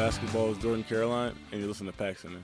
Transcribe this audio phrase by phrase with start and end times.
[0.00, 2.42] basketball is Jordan Caroline, and you listen to Pack Center.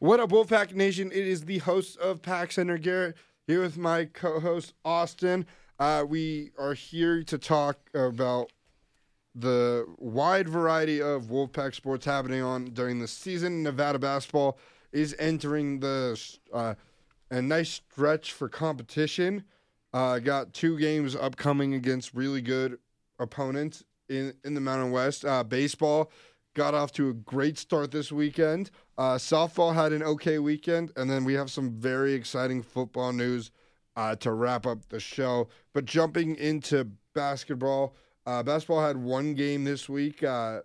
[0.00, 1.12] What up, Wolfpack Nation?
[1.12, 3.14] It is the host of Pack Center, Garrett,
[3.46, 5.46] here with my co-host Austin.
[5.78, 8.50] Uh, we are here to talk about
[9.36, 13.62] the wide variety of Wolfpack sports happening on during the season.
[13.62, 14.58] Nevada basketball
[14.90, 16.20] is entering the
[16.52, 16.74] uh,
[17.30, 19.44] a nice stretch for competition.
[19.92, 22.80] Uh, got two games upcoming against really good
[23.20, 25.24] opponents in in the Mountain West.
[25.24, 26.10] Uh, baseball
[26.58, 28.72] got off to a great start this weekend.
[28.98, 33.52] Uh, softball had an okay weekend, and then we have some very exciting football news
[33.94, 35.46] uh, to wrap up the show.
[35.72, 37.94] But jumping into basketball,
[38.26, 40.24] uh, basketball had one game this week.
[40.24, 40.62] Uh,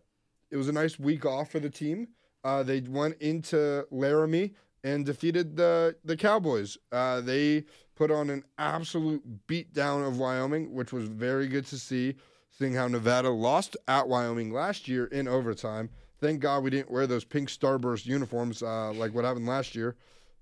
[0.50, 2.08] it was a nice week off for the team.
[2.44, 6.76] Uh, they went into Laramie and defeated the the Cowboys.
[6.92, 12.16] Uh, they put on an absolute beatdown of Wyoming, which was very good to see
[12.58, 15.90] seeing how Nevada lost at Wyoming last year in overtime.
[16.22, 19.95] Thank God we didn't wear those pink Starburst uniforms uh, like what happened last year.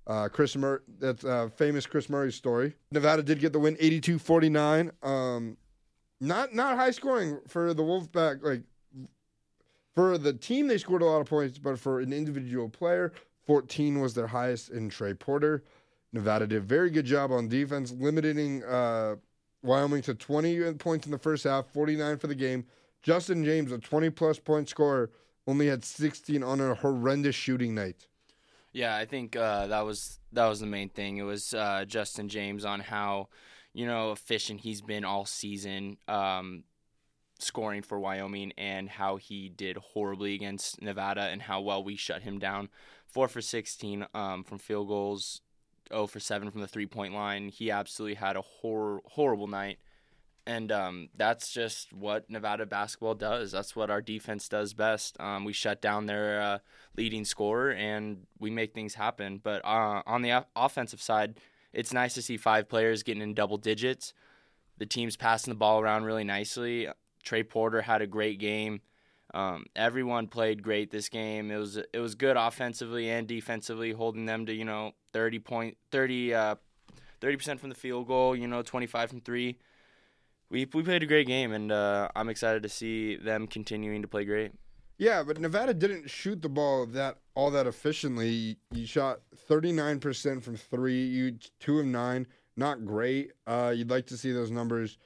[0.05, 2.75] Uh, Chris Murray, that's uh, famous Chris Murray story.
[2.91, 4.91] Nevada did get the win 82-49.
[5.05, 5.57] Um,
[6.19, 8.43] not not high scoring for the Wolfpack.
[8.43, 8.63] Like
[9.95, 13.13] for the team, they scored a lot of points, but for an individual player,
[13.47, 15.63] 14 was their highest in Trey Porter.
[16.13, 19.15] Nevada did a very good job on defense, limiting uh,
[19.63, 22.65] Wyoming to 20 points in the first half, 49 for the game.
[23.03, 25.11] Justin James, a 20 plus point scorer,
[25.47, 28.07] only had 16 on a horrendous shooting night.
[28.73, 31.17] Yeah, I think uh, that was that was the main thing.
[31.17, 33.27] It was uh, Justin James on how
[33.73, 36.63] you know efficient he's been all season, um,
[37.37, 42.21] scoring for Wyoming, and how he did horribly against Nevada, and how well we shut
[42.21, 42.69] him down.
[43.07, 45.41] Four for 16 um, from field goals,
[45.89, 47.49] 0 for 7 from the three point line.
[47.49, 49.79] He absolutely had a hor- horrible night.
[50.45, 53.51] And um, that's just what Nevada basketball does.
[53.51, 55.19] That's what our defense does best.
[55.19, 56.57] Um, we shut down their uh,
[56.97, 59.39] leading scorer and we make things happen.
[59.41, 61.39] But uh, on the offensive side,
[61.73, 64.13] it's nice to see five players getting in double digits.
[64.77, 66.87] The team's passing the ball around really nicely.
[67.23, 68.81] Trey Porter had a great game.
[69.33, 71.51] Um, everyone played great this game.
[71.51, 75.77] It was it was good offensively and defensively, holding them to you know thirty point
[75.91, 76.55] thirty uh,
[77.19, 78.35] thirty percent from the field goal.
[78.35, 79.57] You know twenty five from three.
[80.49, 84.07] We we played a great game, and uh, I'm excited to see them continuing to
[84.07, 84.51] play great.
[84.97, 88.57] Yeah, but Nevada didn't shoot the ball that all that efficiently.
[88.71, 91.03] You shot 39% from three.
[91.05, 93.31] You two of nine, not great.
[93.47, 94.99] Uh, you'd like to see those numbers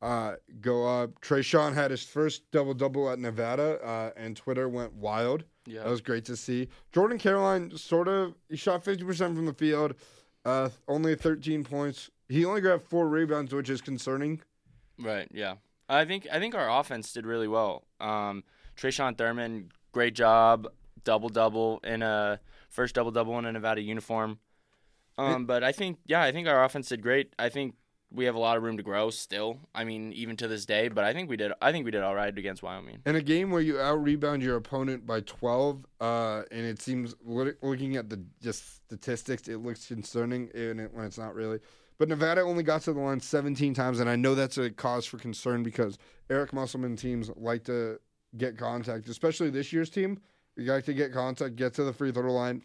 [0.00, 1.20] uh, go up.
[1.20, 5.44] Tre'Shawn had his first double double at Nevada, uh, and Twitter went wild.
[5.66, 6.68] Yeah, that was great to see.
[6.92, 9.94] Jordan Caroline sort of he shot 50% from the field,
[10.44, 12.10] uh, only 13 points.
[12.28, 14.40] He only grabbed four rebounds, which is concerning.
[14.98, 15.28] Right.
[15.32, 15.54] Yeah.
[15.88, 17.84] I think I think our offense did really well.
[18.00, 18.44] Um,
[18.76, 20.68] Tre'Shawn Thurman, great job,
[21.04, 24.38] double double in a first double double in a Nevada uniform.
[25.16, 27.34] Um, but I think yeah, I think our offense did great.
[27.38, 27.74] I think
[28.10, 29.58] we have a lot of room to grow still.
[29.74, 31.52] I mean, even to this day, but I think we did.
[31.60, 33.00] I think we did all right against Wyoming.
[33.04, 37.14] In a game where you out rebound your opponent by twelve, uh, and it seems
[37.24, 41.60] looking at the just statistics, it looks concerning it, when it's not really.
[41.98, 45.04] But Nevada only got to the line 17 times, and I know that's a cause
[45.04, 45.98] for concern because
[46.30, 47.98] Eric Musselman teams like to
[48.36, 50.20] get contact, especially this year's team.
[50.56, 52.62] You like to get contact, get to the free throw line,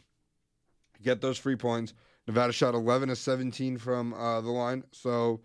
[1.01, 1.93] get those free points.
[2.27, 5.41] Nevada shot 11 to 17 from uh, the line, so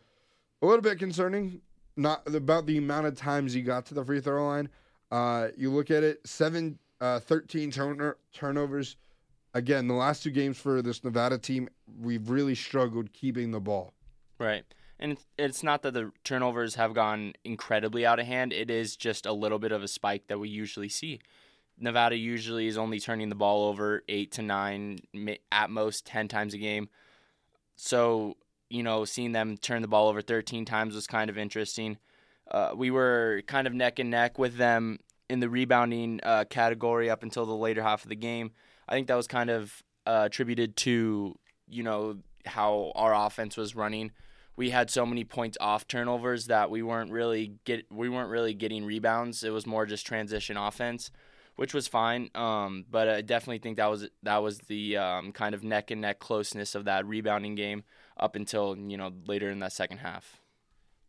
[0.62, 1.60] a little bit concerning.
[1.96, 4.68] Not about the amount of times you got to the free throw line.
[5.10, 8.96] Uh, you look at it, seven, uh, 13 turn- turnovers.
[9.54, 11.68] Again, the last two games for this Nevada team,
[12.00, 13.94] we've really struggled keeping the ball.
[14.38, 14.64] Right.
[15.00, 18.52] And it's not that the turnovers have gone incredibly out of hand.
[18.52, 21.20] It is just a little bit of a spike that we usually see.
[21.80, 24.98] Nevada usually is only turning the ball over eight to nine,
[25.52, 26.88] at most 10 times a game.
[27.76, 28.36] So,
[28.68, 31.98] you know, seeing them turn the ball over 13 times was kind of interesting.
[32.50, 34.98] Uh, we were kind of neck and neck with them
[35.28, 38.50] in the rebounding uh, category up until the later half of the game.
[38.88, 41.38] I think that was kind of uh, attributed to,
[41.68, 44.10] you know, how our offense was running.
[44.56, 48.54] We had so many points off turnovers that we weren't really get we weren't really
[48.54, 49.44] getting rebounds.
[49.44, 51.12] It was more just transition offense
[51.58, 52.30] which was fine.
[52.36, 56.00] Um, but I definitely think that was that was the um, kind of neck and
[56.00, 57.82] neck closeness of that rebounding game
[58.16, 60.40] up until you know later in that second half.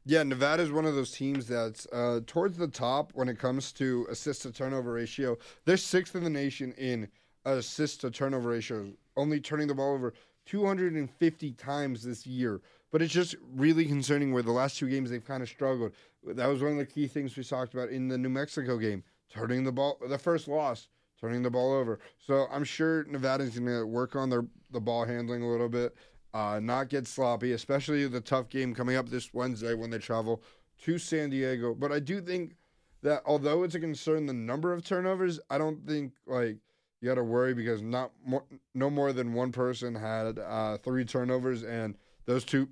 [0.05, 3.71] Yeah, Nevada is one of those teams that's uh, towards the top when it comes
[3.73, 5.37] to assist to turnover ratio.
[5.65, 7.09] They're sixth in the nation in
[7.45, 10.15] assist to turnover ratio, only turning the ball over
[10.47, 12.59] 250 times this year.
[12.91, 15.91] But it's just really concerning where the last two games they've kind of struggled.
[16.25, 19.03] That was one of the key things we talked about in the New Mexico game
[19.29, 19.97] turning the ball.
[20.07, 20.87] The first loss,
[21.19, 21.99] turning the ball over.
[22.17, 25.95] So I'm sure Nevada's going to work on their the ball handling a little bit,
[26.33, 30.43] uh, not get sloppy, especially the tough game coming up this Wednesday when they travel
[30.83, 31.73] to San Diego.
[31.73, 32.55] But I do think
[33.01, 36.57] that although it's a concern the number of turnovers, I don't think like
[37.01, 38.43] you got to worry because not more,
[38.73, 42.67] no more than one person had uh, three turnovers, and those two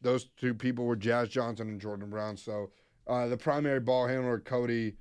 [0.00, 2.36] those two people were Jazz Johnson and Jordan Brown.
[2.36, 2.70] So
[3.06, 4.94] uh, the primary ball handler Cody,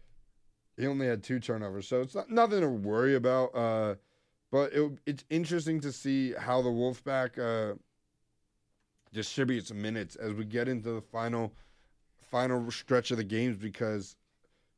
[0.78, 3.56] he only had two turnovers, so it's not, nothing to worry about.
[3.56, 3.96] Uh,
[4.52, 7.76] but it, it's interesting to see how the Wolfpack uh,
[9.14, 11.54] distributes minutes as we get into the final
[12.30, 14.16] final stretch of the games because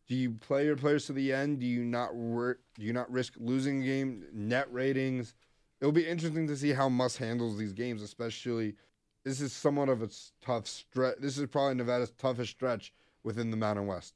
[0.08, 1.60] do you play your players to the end?
[1.60, 4.26] Do you not wor- do you not risk losing game?
[4.32, 5.34] Net ratings.
[5.82, 8.76] It'll be interesting to see how Muss handles these games, especially.
[9.24, 10.10] This is somewhat of a
[10.42, 11.18] tough stretch.
[11.20, 14.14] This is probably Nevada's toughest stretch within the Mountain West.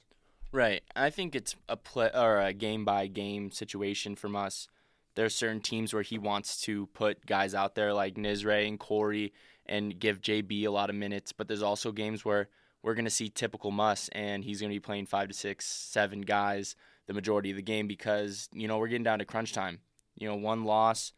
[0.51, 0.83] Right.
[0.95, 4.67] I think it's a play or a game by game situation from us.
[5.15, 8.79] There are certain teams where he wants to put guys out there like Nisre and
[8.79, 9.33] Corey
[9.65, 12.49] and give JB a lot of minutes, but there's also games where
[12.83, 15.65] we're going to see typical Muss, and he's going to be playing five to six,
[15.65, 16.75] seven guys
[17.07, 19.79] the majority of the game because you know we're getting down to crunch time.
[20.15, 21.13] You know, one loss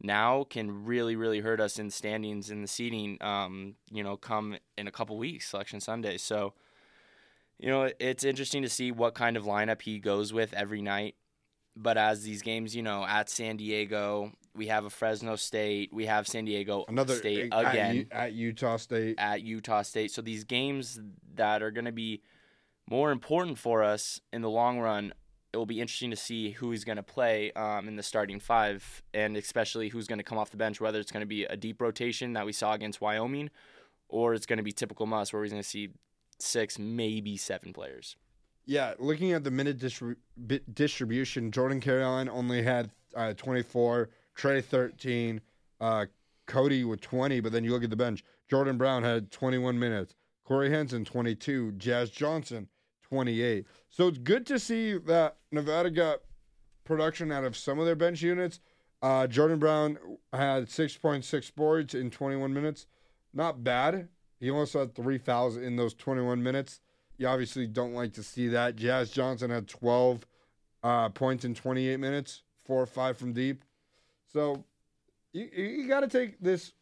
[0.00, 3.18] now can really, really hurt us in standings in the seating.
[3.20, 6.18] Um, you know, come in a couple weeks, Selection Sunday.
[6.18, 6.54] So,
[7.58, 11.14] you know, it's interesting to see what kind of lineup he goes with every night.
[11.76, 16.06] But as these games, you know, at San Diego, we have a Fresno State, we
[16.06, 19.16] have San Diego Another State at, again at Utah State.
[19.18, 20.12] at Utah State.
[20.12, 21.00] So these games
[21.34, 22.22] that are going to be
[22.88, 25.14] more important for us in the long run,
[25.52, 28.38] it will be interesting to see who he's going to play um, in the starting
[28.38, 30.80] five, and especially who's going to come off the bench.
[30.80, 33.50] Whether it's going to be a deep rotation that we saw against Wyoming,
[34.08, 35.90] or it's going to be typical Muss, where he's going to see
[36.38, 38.16] six, maybe seven players.
[38.66, 40.16] Yeah, looking at the minute distri-
[40.72, 45.40] distribution, Jordan Caroline only had uh, 24, Trey 13,
[45.80, 46.06] uh,
[46.46, 48.24] Cody with 20, but then you look at the bench.
[48.48, 50.14] Jordan Brown had 21 minutes,
[50.44, 52.68] Corey Henson 22, Jazz Johnson
[53.02, 53.66] 28.
[53.90, 56.20] So it's good to see that Nevada got
[56.84, 58.60] production out of some of their bench units.
[59.02, 59.98] Uh, Jordan Brown
[60.32, 62.86] had 6.6 boards in 21 minutes.
[63.32, 64.08] Not bad.
[64.40, 66.80] He also had three fouls in those 21 minutes.
[67.16, 68.76] You obviously don't like to see that.
[68.76, 70.26] Jazz Johnson had 12
[70.82, 73.64] uh, points in 28 minutes, four or five from deep.
[74.32, 74.64] So
[75.32, 76.72] you, you got to take this,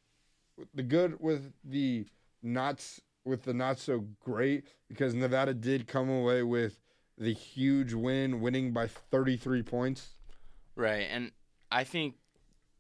[0.75, 2.07] the good with the
[2.43, 2.85] not
[3.25, 6.81] with the not so great, because Nevada did come away with
[7.17, 10.09] the huge win, winning by 33 points.
[10.75, 11.31] Right, and
[11.71, 12.17] I think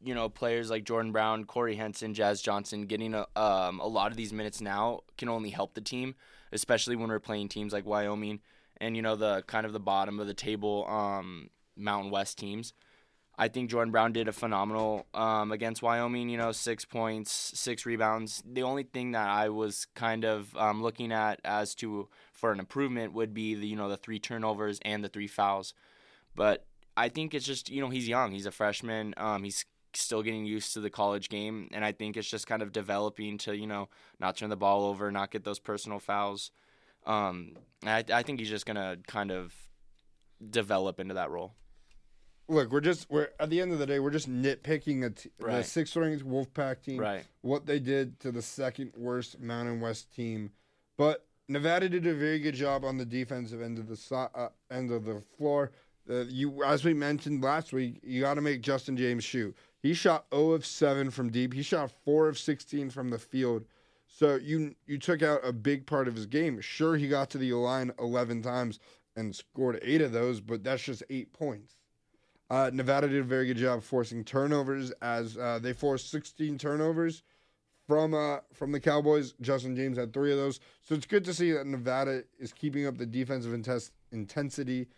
[0.02, 4.10] you know players like Jordan Brown, Corey Henson, Jazz Johnson getting a, um, a lot
[4.10, 6.14] of these minutes now can only help the team,
[6.52, 8.40] especially when we're playing teams like Wyoming
[8.82, 12.74] and you know the kind of the bottom of the table um, Mountain West teams.
[13.38, 16.28] I think Jordan Brown did a phenomenal um, against Wyoming.
[16.28, 18.42] You know, six points, six rebounds.
[18.44, 22.58] The only thing that I was kind of um, looking at as to for an
[22.58, 25.74] improvement would be the you know the three turnovers and the three fouls.
[26.34, 26.66] But
[26.96, 28.32] I think it's just you know he's young.
[28.32, 29.14] He's a freshman.
[29.16, 32.62] Um, he's still getting used to the college game, and I think it's just kind
[32.62, 33.88] of developing to you know
[34.20, 36.50] not turn the ball over, not get those personal fouls.
[37.06, 39.54] Um, I I think he's just gonna kind of
[40.50, 41.54] develop into that role.
[42.48, 45.30] Look, we're just we're at the end of the day, we're just nitpicking a t-
[45.38, 45.64] the Right.
[45.64, 46.98] sixth ranked Wolfpack team.
[46.98, 47.24] Right.
[47.40, 50.50] what they did to the second worst Mountain West team.
[50.96, 54.48] But Nevada did a very good job on the defensive end of the so- uh,
[54.70, 55.72] end of the floor.
[56.10, 59.56] Uh, you, as we mentioned last week, you got to make Justin James shoot.
[59.82, 61.52] He shot 0 of 7 from deep.
[61.52, 63.64] He shot 4 of 16 from the field.
[64.06, 66.60] So you you took out a big part of his game.
[66.60, 68.78] Sure, he got to the line 11 times
[69.16, 71.76] and scored eight of those, but that's just eight points.
[72.50, 77.22] Uh, Nevada did a very good job forcing turnovers as uh, they forced 16 turnovers
[77.88, 79.32] from uh, from the Cowboys.
[79.40, 82.86] Justin James had three of those, so it's good to see that Nevada is keeping
[82.86, 83.54] up the defensive
[84.12, 84.88] intensity.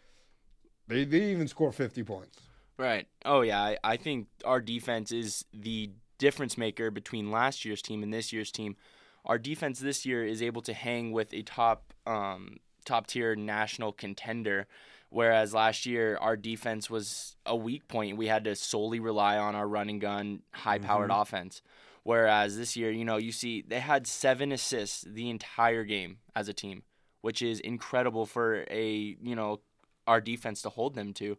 [0.89, 2.44] They they even score 50 points.
[2.77, 3.07] Right.
[3.25, 8.03] Oh yeah, I, I think our defense is the difference maker between last year's team
[8.03, 8.77] and this year's team.
[9.25, 13.93] Our defense this year is able to hang with a top um, top tier national
[13.93, 14.67] contender,
[15.09, 18.17] whereas last year our defense was a weak point.
[18.17, 21.63] We had to solely rely on our running gun, high powered offense.
[22.03, 26.49] Whereas this year, you know, you see they had seven assists the entire game as
[26.49, 26.83] a team,
[27.23, 29.61] which is incredible for a you know
[30.07, 31.39] our defense to hold them to.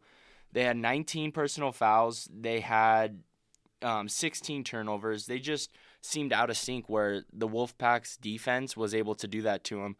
[0.55, 2.29] They had 19 personal fouls.
[2.33, 3.19] They had
[3.81, 5.25] um, 16 turnovers.
[5.25, 5.69] They just
[5.99, 9.97] seemed out of sync where the Wolfpack's defense was able to do that to them.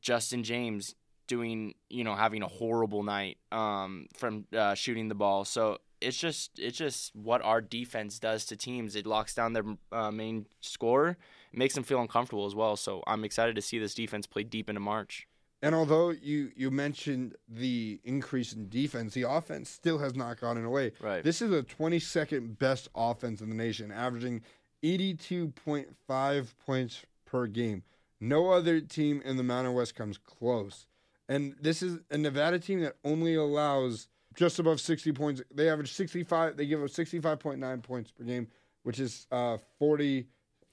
[0.00, 0.96] Justin James,
[1.28, 5.44] doing, you know, having a horrible night um, from uh, shooting the ball.
[5.44, 8.96] So it's just it's just what our defense does to teams.
[8.96, 11.16] It locks down their uh, main scorer,
[11.52, 12.76] it makes them feel uncomfortable as well.
[12.76, 15.28] So I'm excited to see this defense play deep into March.
[15.62, 20.64] And although you you mentioned the increase in defense, the offense still has not gotten
[20.64, 20.92] away.
[21.00, 21.24] Right.
[21.24, 24.42] This is the 22nd best offense in the nation, averaging
[24.82, 27.82] 82.5 points per game.
[28.20, 30.86] No other team in the Mountain West comes close.
[31.28, 35.42] And this is a Nevada team that only allows just above 60 points.
[35.52, 38.48] They average 65, they give up 65.9 points per game,
[38.84, 40.26] which is uh, 40,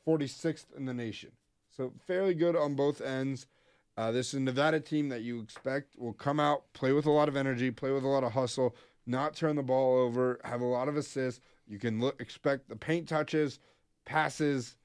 [0.08, 1.32] 46th in the nation.
[1.76, 3.48] So fairly good on both ends.
[3.96, 7.12] Uh, this is a Nevada team that you expect will come out, play with a
[7.12, 10.62] lot of energy, play with a lot of hustle, not turn the ball over, have
[10.62, 11.42] a lot of assists.
[11.68, 13.60] You can look, expect the paint touches,
[14.06, 14.78] passes,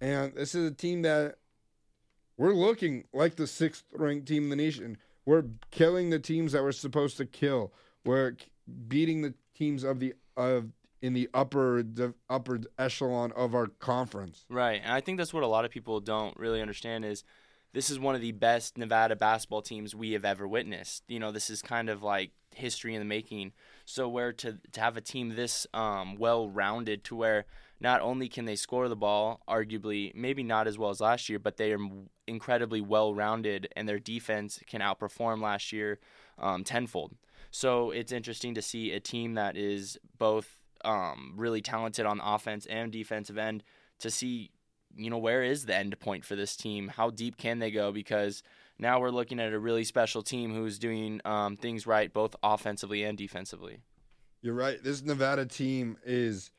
[0.00, 1.36] and this is a team that
[2.36, 4.98] we're looking like the sixth ranked team in the nation.
[5.24, 7.72] We're killing the teams that we're supposed to kill.
[8.04, 8.36] We're
[8.88, 10.70] beating the teams of the of
[11.00, 14.44] in the upper the upper echelon of our conference.
[14.48, 17.24] Right, and I think that's what a lot of people don't really understand is
[17.76, 21.02] this is one of the best Nevada basketball teams we have ever witnessed.
[21.08, 23.52] You know, this is kind of like history in the making.
[23.84, 27.44] So where to to have a team this um, well rounded to where
[27.78, 31.38] not only can they score the ball, arguably maybe not as well as last year,
[31.38, 31.78] but they are
[32.26, 35.98] incredibly well rounded and their defense can outperform last year
[36.38, 37.14] um, tenfold.
[37.50, 42.64] So it's interesting to see a team that is both um, really talented on offense
[42.64, 43.62] and defensive end
[43.98, 44.50] to see,
[44.96, 46.88] you know, where is the end point for this team?
[46.88, 47.92] How deep can they go?
[47.92, 48.42] Because
[48.78, 53.04] now we're looking at a really special team who's doing um, things right both offensively
[53.04, 53.78] and defensively.
[54.42, 54.82] You're right.
[54.82, 56.50] This Nevada team is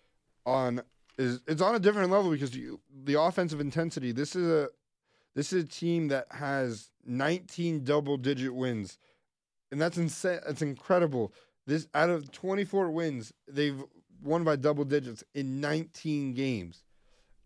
[0.45, 0.81] on
[1.17, 4.11] is it's on a different level because you, the offensive intensity.
[4.11, 4.69] This is a
[5.35, 8.97] this is a team that has 19 double digit wins,
[9.71, 10.39] and that's insane.
[10.45, 11.33] That's incredible.
[11.65, 13.83] This out of 24 wins, they've
[14.23, 16.83] won by double digits in 19 games.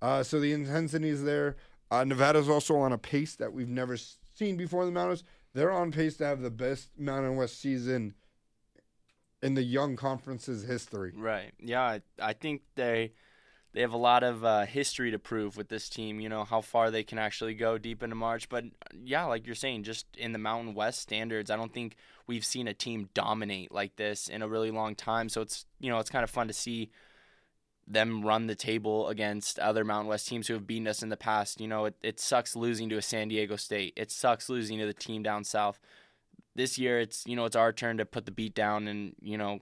[0.01, 1.55] Uh, so the intensity is there.
[1.89, 3.97] Uh, Nevada's also on a pace that we've never
[4.33, 5.23] seen before in the Mountains.
[5.53, 8.15] They're on pace to have the best Mountain West season
[9.41, 11.13] in the young conference's history.
[11.15, 11.51] Right.
[11.59, 13.11] Yeah, I, I think they
[13.73, 16.19] they have a lot of uh, history to prove with this team.
[16.19, 18.49] You know how far they can actually go deep into March.
[18.49, 18.65] But
[19.03, 21.95] yeah, like you're saying, just in the Mountain West standards, I don't think
[22.27, 25.29] we've seen a team dominate like this in a really long time.
[25.29, 26.91] So it's you know it's kind of fun to see
[27.91, 31.17] them run the table against other Mountain West teams who have beaten us in the
[31.17, 31.59] past.
[31.59, 33.93] You know, it, it sucks losing to a San Diego State.
[33.95, 35.79] It sucks losing to the team down south.
[36.55, 39.37] This year, it's you know it's our turn to put the beat down and you
[39.37, 39.59] know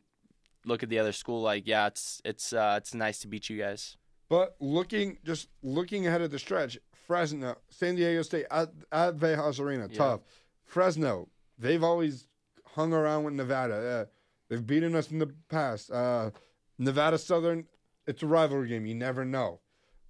[0.65, 3.57] look at the other school like yeah it's it's uh, it's nice to beat you
[3.57, 3.95] guys.
[4.29, 9.59] But looking just looking ahead of the stretch, Fresno, San Diego State at, at Viejas
[9.59, 9.98] Arena, Yeah.
[9.98, 10.19] tough.
[10.65, 12.27] Fresno, they've always
[12.75, 13.75] hung around with Nevada.
[13.75, 14.05] Uh,
[14.50, 15.89] they've beaten us in the past.
[15.91, 16.29] Uh,
[16.77, 17.65] Nevada Southern,
[18.10, 18.88] it's a rivalry game.
[18.88, 19.60] You never know.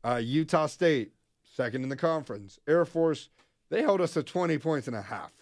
[0.05, 1.11] Uh, Utah State,
[1.43, 2.57] second in the conference.
[2.65, 3.29] Air Force,
[3.69, 5.33] they held us to 20 points and a half.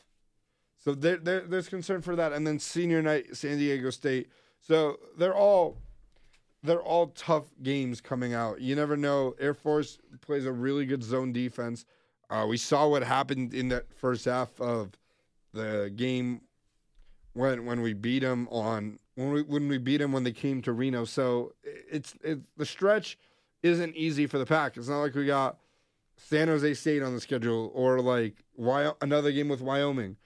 [0.84, 2.34] So there, there, there's concern for that.
[2.34, 4.32] And then senior night, San Diego State.
[4.60, 5.78] So they're all
[6.64, 8.60] they're all tough games coming out.
[8.60, 9.36] You never know.
[9.40, 11.86] Air Force plays a really good zone defense.
[12.30, 14.98] Uh, we saw what happened in that first half of
[15.54, 16.42] the game
[17.34, 20.62] when when we beat them on when we when we beat them when they came
[20.62, 21.04] to Reno.
[21.04, 23.18] So it's it's the stretch
[23.64, 24.78] isn't easy for the pack.
[24.78, 25.58] It's not like we got
[26.18, 30.18] San Jose State on the schedule or like Wy- another game with Wyoming.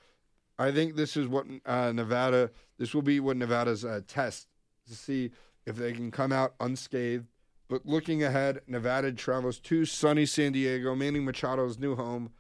[0.60, 2.52] I think this is what uh, Nevada.
[2.78, 4.48] This will be what Nevada's uh, test
[4.88, 5.32] to see
[5.66, 7.28] if they can come out unscathed.
[7.70, 12.32] But looking ahead, Nevada travels to sunny San Diego, Manny Machado's new home,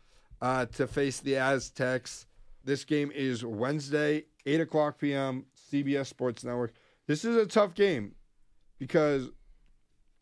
[0.41, 2.25] uh, to face the Aztecs.
[2.65, 6.74] This game is Wednesday, 8 o'clock p.m., CBS Sports Network.
[7.08, 8.16] This is a tough game
[8.80, 9.30] because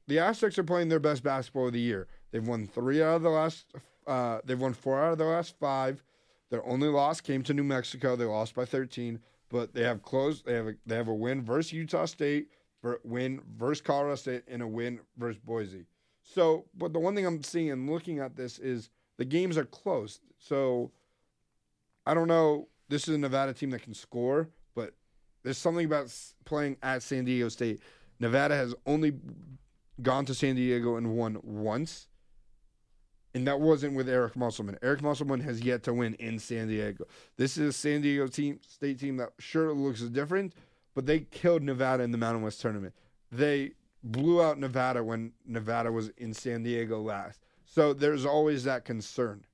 [0.07, 2.07] the Aztecs are playing their best basketball of the year.
[2.31, 3.65] They've won three out of the last,
[4.07, 6.03] uh, they've won four out of the last five.
[6.49, 8.15] Their only loss came to New Mexico.
[8.15, 10.45] They lost by 13, but they have closed.
[10.45, 12.47] They have a, they have a win versus Utah State,
[13.03, 15.85] win versus Colorado State, and a win versus Boise.
[16.23, 19.65] So, but the one thing I'm seeing and looking at this is the games are
[19.65, 20.19] close.
[20.37, 20.91] So,
[22.05, 22.67] I don't know.
[22.89, 24.93] This is a Nevada team that can score, but
[25.43, 27.81] there's something about playing at San Diego State.
[28.19, 29.13] Nevada has only
[30.01, 32.07] gone to San Diego and won once,
[33.35, 34.77] and that wasn't with Eric Musselman.
[34.81, 37.05] Eric Musselman has yet to win in San Diego.
[37.37, 40.53] This is a San Diego team, state team that sure looks different,
[40.95, 42.93] but they killed Nevada in the Mountain West tournament.
[43.31, 47.39] They blew out Nevada when Nevada was in San Diego last.
[47.65, 49.45] So there's always that concern.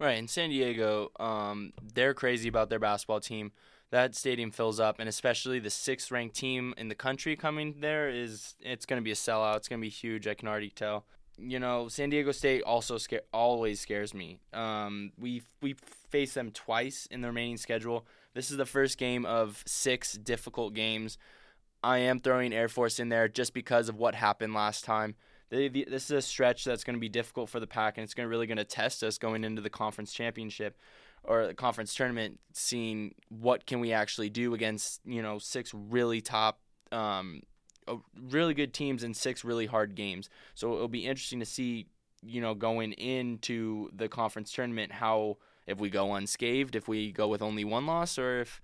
[0.00, 3.50] Right, in San Diego, um, they're crazy about their basketball team.
[3.90, 8.08] That stadium fills up, and especially the sixth ranked team in the country coming there
[8.08, 9.56] is it's going to be a sellout.
[9.56, 10.28] It's going to be huge.
[10.28, 11.04] I can already tell.
[11.36, 14.38] You know, San Diego State also scare, always scares me.
[14.52, 15.74] Um, we we
[16.10, 18.06] faced them twice in the remaining schedule.
[18.34, 21.18] This is the first game of six difficult games.
[21.82, 25.14] I am throwing Air Force in there just because of what happened last time.
[25.50, 28.14] They, this is a stretch that's going to be difficult for the pack, and it's
[28.14, 30.76] going to really going to test us going into the conference championship
[31.24, 36.20] or the conference tournament, seeing what can we actually do against you know six really
[36.20, 36.60] top,
[36.92, 37.42] um,
[38.30, 40.28] really good teams in six really hard games.
[40.54, 41.86] So it'll be interesting to see
[42.22, 47.28] you know going into the conference tournament how if we go unscathed, if we go
[47.28, 48.60] with only one loss, or if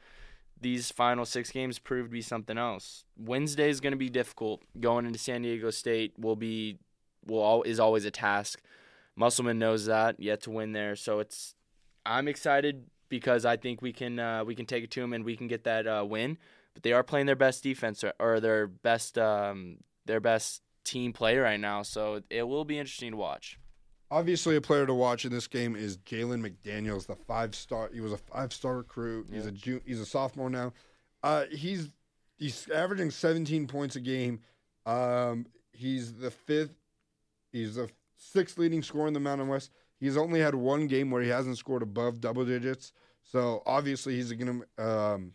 [0.65, 3.05] these final six games prove to be something else.
[3.19, 4.63] Wednesday is going to be difficult.
[4.81, 6.79] Going into San Diego State will be
[7.27, 8.63] will all, is always a task.
[9.15, 10.19] Musselman knows that.
[10.19, 11.55] Yet to win there, so it's
[12.07, 15.23] I'm excited because I think we can uh, we can take it to them and
[15.23, 16.39] we can get that uh, win.
[16.73, 21.13] But they are playing their best defense or, or their best um, their best team
[21.13, 23.59] play right now, so it will be interesting to watch.
[24.11, 27.91] Obviously, a player to watch in this game is Jalen McDaniels, the five star.
[27.93, 29.29] He was a five star recruit.
[29.33, 29.83] He's yep.
[29.85, 30.73] a he's a sophomore now.
[31.23, 31.91] Uh, he's
[32.39, 34.41] he's averaging 17 points a game.
[34.87, 36.75] Um, he's the fifth.
[37.53, 39.71] He's the sixth leading scorer in the Mountain West.
[39.99, 42.93] He's only had one game where he hasn't scored above double digits.
[43.23, 45.33] So obviously he's gonna um,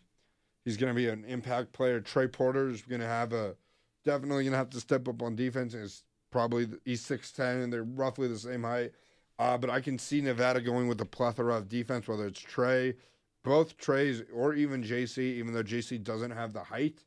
[0.64, 2.00] he's gonna be an impact player.
[2.00, 3.56] Trey Porter is gonna have a
[4.04, 5.74] definitely gonna have to step up on defense.
[5.74, 8.92] Is probably he's six ten and they're roughly the same height.
[9.38, 12.94] Uh, but I can see Nevada going with a plethora of defense, whether it's Trey,
[13.42, 15.18] both Treys, or even JC.
[15.18, 17.04] Even though JC doesn't have the height,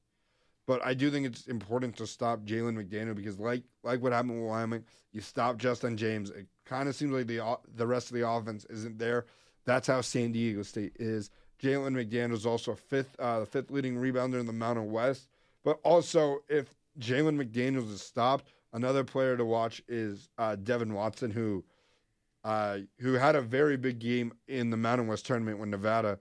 [0.65, 4.41] but I do think it's important to stop Jalen McDaniel because, like like what happened
[4.41, 6.29] with Wyoming, you stop Justin James.
[6.29, 9.25] It kind of seems like the the rest of the offense isn't there.
[9.65, 11.29] That's how San Diego State is.
[11.61, 15.29] Jalen McDaniel is also fifth, uh, the fifth leading rebounder in the Mountain West.
[15.63, 21.31] But also, if Jalen McDaniels is stopped, another player to watch is uh, Devin Watson,
[21.31, 21.63] who
[22.43, 26.19] uh, who had a very big game in the Mountain West tournament when Nevada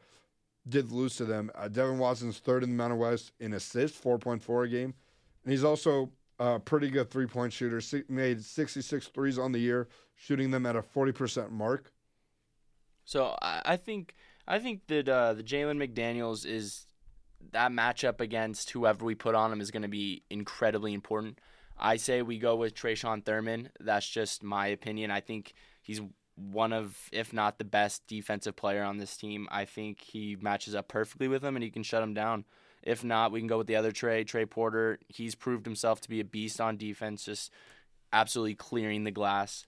[0.69, 1.51] did lose to them.
[1.55, 4.95] Uh, Devin Watson's third in the Mountain West in assists, 4.4 a game.
[5.43, 7.81] And he's also a pretty good three point shooter.
[8.09, 11.93] made 66 threes on the year, shooting them at a 40% mark.
[13.05, 14.15] So I think
[14.47, 16.87] I think that uh, the Jalen McDaniels is
[17.51, 21.39] that matchup against whoever we put on him is going to be incredibly important.
[21.79, 23.71] I say we go with Tre'Shawn Thurman.
[23.81, 25.11] That's just my opinion.
[25.11, 26.01] I think he's
[26.37, 29.49] one of, if not the best defensive player on this team.
[29.51, 32.45] I think he matches up perfectly with him and he can shut him down.
[32.83, 34.99] If not, we can go with the other Trey, Trey Porter.
[35.09, 37.53] He's proved himself to be a beast on defense, just
[38.13, 39.67] absolutely clearing the glass.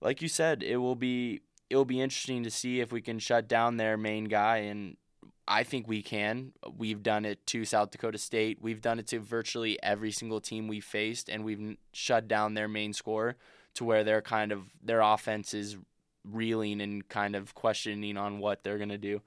[0.00, 3.18] Like you said, it will be it will be interesting to see if we can
[3.18, 4.96] shut down their main guy and
[5.50, 6.52] I think we can.
[6.78, 8.58] We've done it to South Dakota State.
[8.62, 12.68] We've done it to virtually every single team we faced and we've shut down their
[12.68, 13.36] main scorer
[13.74, 15.76] to where they're kind of their offense is
[16.24, 19.22] reeling and kind of questioning on what they're to do.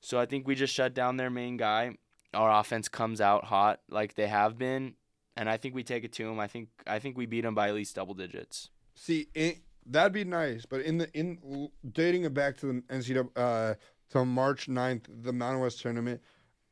[0.00, 1.96] So I think we just shut down their main guy.
[2.32, 4.94] Our offense comes out hot like they have been,
[5.36, 6.38] and I think we take it to them.
[6.38, 8.70] I think I think we beat them by at least double digits.
[8.94, 13.28] See, it, that'd be nice, but in the in dating it back to the NCAA
[13.34, 13.74] uh,
[14.10, 16.20] to March 9th, the Mountain West tournament,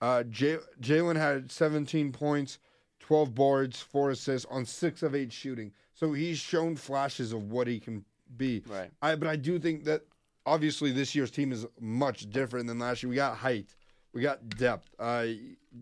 [0.01, 2.59] uh, Jalen had 17 points,
[3.01, 5.73] 12 boards, four assists on six of eight shooting.
[5.95, 8.05] So he's shown flashes of what he can
[8.37, 8.63] be.
[8.67, 8.91] Right.
[9.01, 10.03] I, but I do think that
[10.45, 13.11] obviously this year's team is much different than last year.
[13.11, 13.75] We got height,
[14.13, 14.95] we got depth.
[14.99, 15.27] Uh,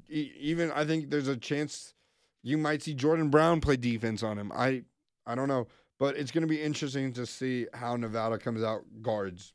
[0.09, 1.95] even I think there's a chance
[2.43, 4.53] you might see Jordan Brown play defense on him.
[4.55, 4.83] I
[5.27, 5.67] I don't know,
[5.99, 9.53] but it's going to be interesting to see how Nevada comes out guards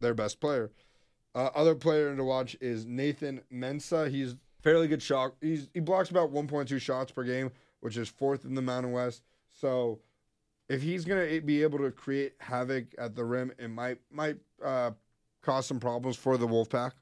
[0.00, 0.70] their best player.
[1.34, 4.10] Uh, other player to watch is Nathan Mensah.
[4.10, 5.34] He's fairly good shot.
[5.40, 9.22] He's he blocks about 1.2 shots per game, which is fourth in the Mountain West.
[9.52, 10.00] So
[10.68, 14.92] if he's gonna be able to create havoc at the rim, it might might uh,
[15.42, 16.92] cause some problems for the Wolfpack.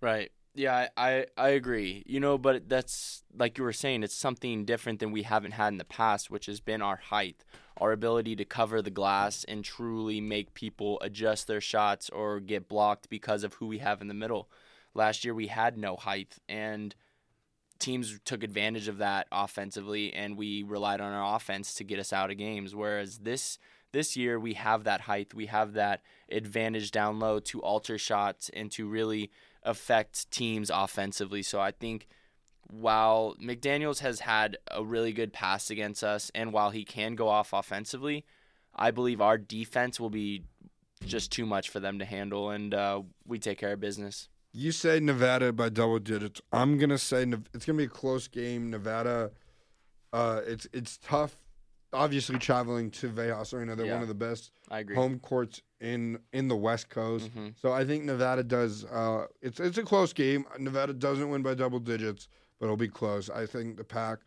[0.00, 0.30] Right.
[0.56, 2.02] Yeah, I, I agree.
[2.06, 5.68] You know, but that's like you were saying, it's something different than we haven't had
[5.68, 7.44] in the past, which has been our height,
[7.76, 12.68] our ability to cover the glass and truly make people adjust their shots or get
[12.68, 14.48] blocked because of who we have in the middle.
[14.94, 16.94] Last year we had no height and
[17.78, 22.10] teams took advantage of that offensively and we relied on our offense to get us
[22.10, 23.58] out of games whereas this
[23.92, 28.50] this year we have that height we have that advantage down low to alter shots
[28.54, 29.30] and to really
[29.66, 32.06] affect teams offensively so i think
[32.68, 37.28] while mcdaniels has had a really good pass against us and while he can go
[37.28, 38.24] off offensively
[38.74, 40.42] i believe our defense will be
[41.04, 44.28] just too much for them to handle, and uh, we take care of business.
[44.52, 46.40] You say Nevada by double digits.
[46.52, 48.70] I'm gonna say it's gonna be a close game.
[48.70, 49.32] Nevada,
[50.12, 51.36] uh, it's it's tough.
[51.92, 53.94] Obviously, traveling to Viejas Arena, they're Yeah.
[53.94, 54.96] one of the best I agree.
[54.96, 57.30] home courts in in the West Coast.
[57.34, 57.54] Mhm.
[57.60, 58.84] So I think Nevada does.
[58.84, 60.44] Uh, it's it's a close game.
[60.58, 63.30] Nevada doesn't win by double digits, but it'll be close.
[63.30, 64.18] I think the pack.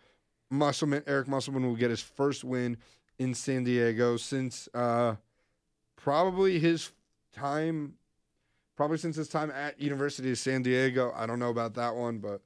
[0.51, 2.77] Musselman Eric Musselman will get his first win
[3.19, 5.15] in San Diego since uh,
[5.95, 6.91] probably his
[7.33, 7.95] time,
[8.75, 11.11] probably since his time at University of San Diego.
[11.15, 12.41] I don't know about that one, but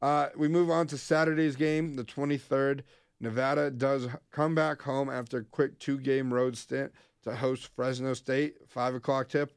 [0.00, 2.82] uh, we move on to Saturday's game, the 23rd.
[3.22, 8.56] Nevada does come back home after a quick two-game road stint to host Fresno State.
[8.68, 9.52] Five o'clock tip,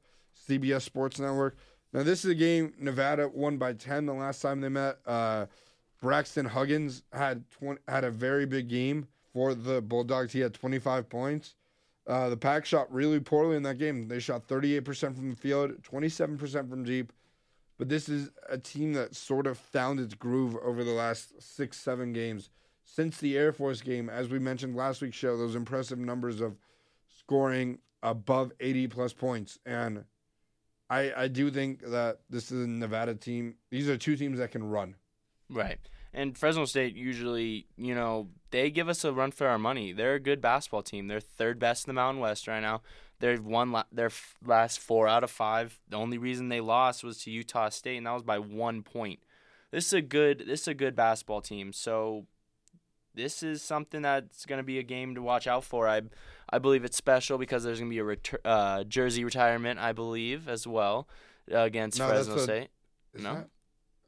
[0.47, 1.57] CBS Sports Network.
[1.91, 4.99] Now this is a game Nevada won by ten the last time they met.
[5.05, 5.47] Uh,
[5.99, 10.31] Braxton Huggins had 20, had a very big game for the Bulldogs.
[10.31, 11.55] He had 25 points.
[12.05, 14.07] Uh, the Pack shot really poorly in that game.
[14.07, 17.11] They shot 38% from the field, 27% from deep.
[17.79, 21.77] But this is a team that sort of found its groove over the last six,
[21.77, 22.49] seven games.
[22.85, 26.55] Since the Air Force game, as we mentioned last week's show, those impressive numbers of
[27.19, 29.59] scoring above 80 plus points.
[29.65, 30.05] And
[30.89, 33.55] I, I do think that this is a Nevada team.
[33.71, 34.95] These are two teams that can run.
[35.49, 35.79] Right.
[36.13, 39.91] And Fresno State usually, you know, they give us a run for our money.
[39.91, 41.07] They're a good basketball team.
[41.07, 42.81] They're third best in the Mountain West right now.
[43.19, 45.79] They've won la- their f- last four out of five.
[45.89, 49.19] The only reason they lost was to Utah State, and that was by one point.
[49.71, 50.43] This is a good.
[50.47, 51.73] This is a good basketball team.
[51.73, 52.27] So,
[53.15, 55.87] this is something that's going to be a game to watch out for.
[55.87, 56.01] I,
[56.49, 59.79] I believe it's special because there's going to be a retur- uh, jersey retirement.
[59.79, 61.07] I believe as well
[61.51, 62.69] uh, against No, Fresno a- State.
[63.13, 63.35] No?
[63.35, 63.49] that-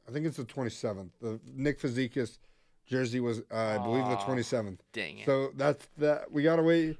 [0.08, 1.10] I think it's the 27th.
[1.22, 2.38] The Nick Fazekas
[2.86, 4.80] jersey was, uh, I believe, the 27th.
[4.94, 5.26] Dang it.
[5.26, 6.32] So that's that.
[6.32, 6.98] We gotta wait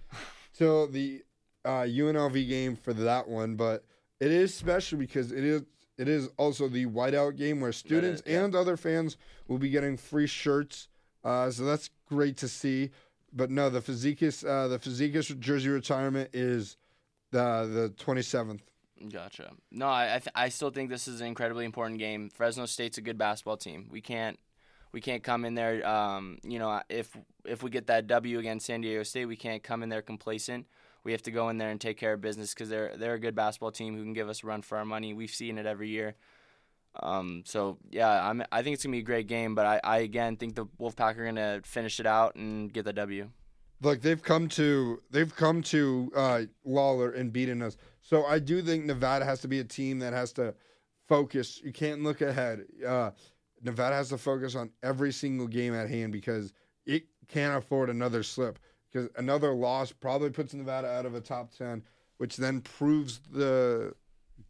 [0.54, 1.24] till the
[1.64, 3.86] uh, UNLV game for that one, but
[4.20, 5.64] it is special because it is
[5.98, 8.44] it is also the whiteout game where students yeah.
[8.44, 9.18] and other fans
[9.48, 10.90] will be getting free shirts.
[11.24, 12.92] Uh, so that's great to see.
[13.34, 16.78] But no, the Fazekas uh, the Fazekas jersey retirement is
[17.32, 18.62] the the 27th.
[19.12, 19.52] Gotcha.
[19.72, 22.30] No, I I, th- I still think this is an incredibly important game.
[22.30, 23.88] Fresno State's a good basketball team.
[23.92, 24.40] We can't
[24.92, 25.88] we can't come in there.
[25.88, 27.16] Um, you know, if
[27.46, 30.66] if we get that W against San Diego State, we can't come in there complacent.
[31.04, 33.20] We have to go in there and take care of business because they're they're a
[33.20, 35.14] good basketball team who can give us a run for our money.
[35.14, 36.16] We've seen it every year.
[37.02, 39.56] Um, so yeah, I'm I think it's gonna be a great game.
[39.56, 42.94] But I, I again think the Wolfpack are gonna finish it out and get the
[42.94, 43.30] W.
[43.82, 47.78] Look, they've come to they've come to uh, Lawlor and beaten us.
[48.02, 50.56] So I do think Nevada has to be a team that has to
[51.08, 51.62] focus.
[51.64, 52.66] You can't look ahead.
[52.86, 53.12] Uh,
[53.62, 56.54] Nevada has to focus on every single game at hand because
[56.86, 58.60] it can't afford another slip.
[58.92, 61.84] Because another loss probably puts Nevada out of a top ten,
[62.18, 63.94] which then proves the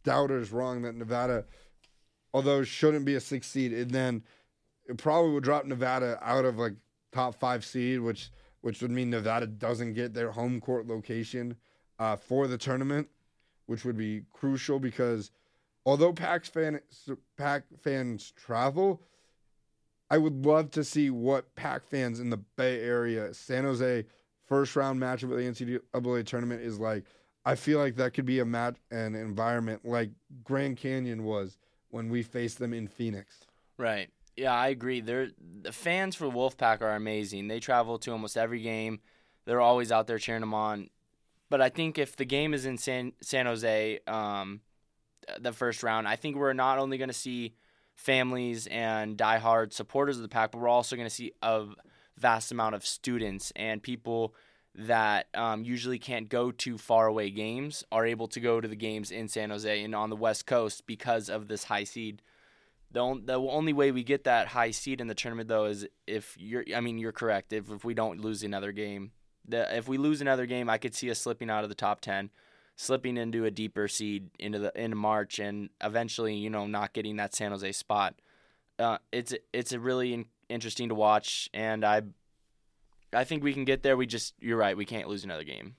[0.04, 1.44] doubters wrong that Nevada,
[2.32, 4.22] although shouldn't be a six seed, and then
[4.88, 6.74] it probably would drop Nevada out of like
[7.12, 11.56] top five seed, which which would mean Nevada doesn't get their home court location
[11.98, 13.08] uh, for the tournament,
[13.66, 15.30] which would be crucial because
[15.86, 16.80] although Pack fan
[17.36, 19.02] Pack fans travel,
[20.10, 24.04] I would love to see what Pack fans in the Bay Area, San Jose
[24.46, 27.04] first round matchup of the NCAA tournament is like.
[27.44, 30.10] I feel like that could be a match an environment like
[30.44, 31.56] Grand Canyon was
[31.90, 33.44] when we face them in Phoenix.
[33.76, 34.10] Right.
[34.36, 35.00] Yeah, I agree.
[35.00, 35.28] They're
[35.62, 37.48] the fans for Wolfpack are amazing.
[37.48, 39.00] They travel to almost every game.
[39.46, 40.90] They're always out there cheering them on.
[41.50, 44.60] But I think if the game is in San San Jose, um,
[45.40, 47.54] the first round, I think we're not only going to see
[47.94, 51.66] families and diehard supporters of the pack, but we're also going to see a
[52.16, 54.34] vast amount of students and people
[54.78, 59.10] that um, usually can't go to faraway games are able to go to the games
[59.10, 62.22] in San Jose and on the West Coast because of this high seed.
[62.92, 65.86] The, on, the only way we get that high seed in the tournament though is
[66.06, 69.10] if you're I mean you're correct if, if we don't lose another game.
[69.48, 72.00] The, if we lose another game, I could see us slipping out of the top
[72.00, 72.30] 10,
[72.76, 77.16] slipping into a deeper seed into the into March and eventually, you know, not getting
[77.16, 78.14] that San Jose spot.
[78.78, 82.02] Uh, it's it's a really in, interesting to watch and I
[83.12, 83.96] I think we can get there.
[83.96, 85.76] We just you're right, we can't lose another game.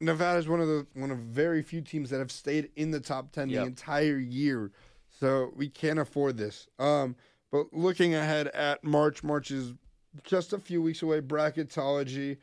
[0.00, 3.00] Nevada is one of the one of very few teams that have stayed in the
[3.00, 3.60] top ten Yep.
[3.60, 4.70] the entire year,
[5.18, 6.66] so we can't afford this.
[6.78, 7.16] Um,
[7.52, 9.74] but looking ahead at March, March is
[10.24, 11.20] just a few weeks away.
[11.20, 12.38] Bracketology,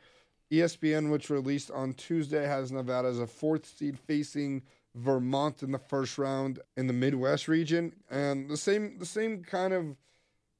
[0.52, 4.62] ESPN, which released on Tuesday, has Nevada as a fourth seed facing
[4.94, 9.72] Vermont in the first round in the Midwest region, and the same the same kind
[9.72, 9.96] of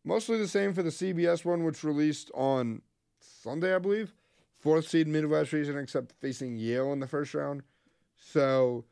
[0.05, 2.83] mostly the same for the CBS one, which released on
[3.42, 4.12] Sunday, I believe
[4.59, 7.62] fourth seed Midwest region, except facing Yale in the first round.
[8.16, 8.85] So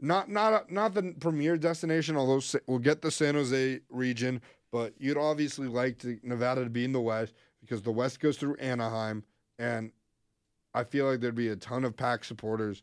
[0.00, 2.16] not not not the premier destination.
[2.16, 6.84] Although we'll get the San Jose region, but you'd obviously like to, Nevada to be
[6.84, 9.24] in the West because the West goes through Anaheim,
[9.58, 9.90] and
[10.74, 12.82] I feel like there'd be a ton of Pack supporters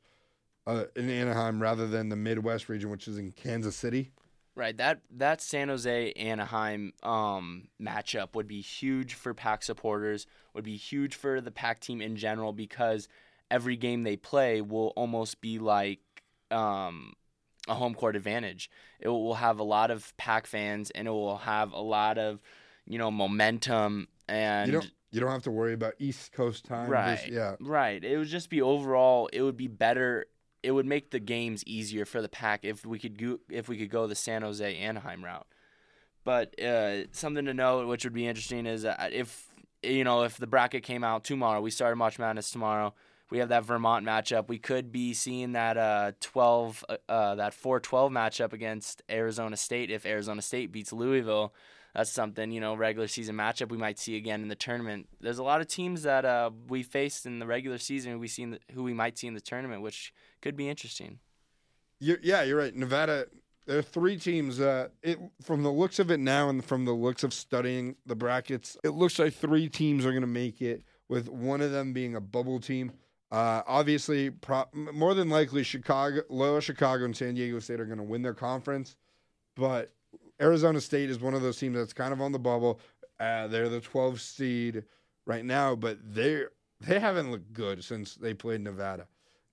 [0.67, 4.12] uh, in Anaheim rather than the Midwest region, which is in Kansas City.
[4.56, 4.76] Right.
[4.78, 10.28] That that San Jose Anaheim um, matchup would be huge for Pack supporters.
[10.54, 13.10] Would be huge for the Pack team in general because
[13.52, 16.00] every game they play will almost be like
[16.52, 17.13] um,
[17.68, 18.70] a home court advantage.
[19.00, 22.41] It will have a lot of Pack fans and it will have a lot of
[22.88, 26.89] you know momentum and you don't you don't have to worry about East Coast time.
[26.89, 27.18] Right.
[27.18, 27.56] Just- yeah.
[27.60, 28.04] Right.
[28.04, 29.30] It would just be overall.
[29.34, 30.28] It would be better.
[30.65, 33.78] It would make the games easier for the pack if we could go if we
[33.78, 35.47] could go the San Jose Anaheim route.
[36.23, 39.47] But uh, something to note, which would be interesting, is if
[39.84, 42.93] you know if the bracket came out tomorrow, we started March Madness tomorrow.
[43.32, 44.47] We have that Vermont matchup.
[44.47, 49.58] We could be seeing that uh, twelve uh, uh, that four twelve matchup against Arizona
[49.58, 51.54] State if Arizona State beats Louisville
[51.96, 55.08] that's something you know regular season matchup we might see again in the tournament.
[55.22, 58.60] There's a lot of teams that uh, we faced in the regular season we seen
[58.74, 61.20] who we might see in the tournament, which could be interesting.
[62.00, 62.76] You're, yeah, you're right.
[62.76, 63.28] Nevada.
[63.66, 64.60] There are three teams.
[64.60, 68.16] Uh, it from the looks of it now, and from the looks of studying the
[68.16, 70.84] brackets, it looks like three teams are going to make it.
[71.08, 72.92] With one of them being a bubble team.
[73.32, 77.98] Uh, obviously, pro- more than likely, Chicago, Loyola Chicago, and San Diego State are going
[77.98, 78.96] to win their conference.
[79.56, 79.94] But
[80.41, 82.80] Arizona State is one of those teams that's kind of on the bubble.
[83.19, 84.84] Uh, they're the 12th seed
[85.26, 86.43] right now, but they
[86.82, 89.08] they haven't looked good since they played Nevada.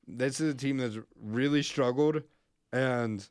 [0.08, 2.22] This is a team that's really struggled,
[2.72, 3.26] and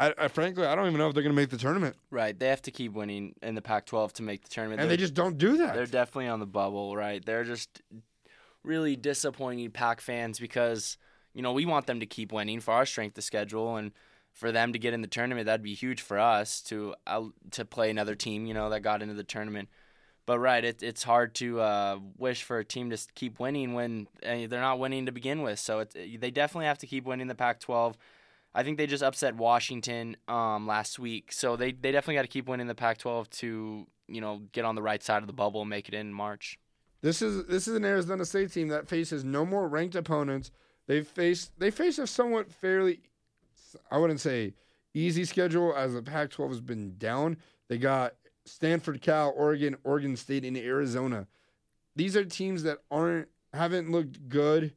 [0.00, 2.36] I, I frankly I don't even know if they're going to make the tournament, Right,
[2.38, 4.80] they have to keep winning in the Pack-12 to make the tournament.
[4.80, 5.74] and they They're- just don't do that.
[5.74, 6.96] they're definitely on the bubble.
[6.96, 7.82] Right, they're just
[8.64, 10.96] really disappointing Pac fans because
[11.34, 13.92] you know we want them to keep winning for our strength of schedule and
[14.32, 15.46] for them to get in the tournament.
[15.46, 18.46] That'd be huge for us to uh, to play another team.
[18.46, 19.68] You know that got into the tournament.
[20.24, 24.06] But right, it, it's hard to uh, wish for a team to keep winning when
[24.24, 25.58] uh, they're not winning to begin with.
[25.58, 27.94] So it, they definitely have to keep winning the Pac-12.
[28.54, 32.28] I think they just upset Washington um, last week, so they, they definitely got to
[32.28, 35.62] keep winning the Pac-12 to you know get on the right side of the bubble
[35.62, 36.58] and make it in March.
[37.00, 40.50] This is this is an Arizona State team that faces no more ranked opponents.
[40.86, 43.00] They face they face a somewhat fairly,
[43.90, 44.54] I wouldn't say
[44.94, 47.38] easy schedule as the Pac-12 has been down.
[47.68, 51.26] They got Stanford, Cal, Oregon, Oregon State, and Arizona.
[51.96, 54.74] These are teams that aren't haven't looked good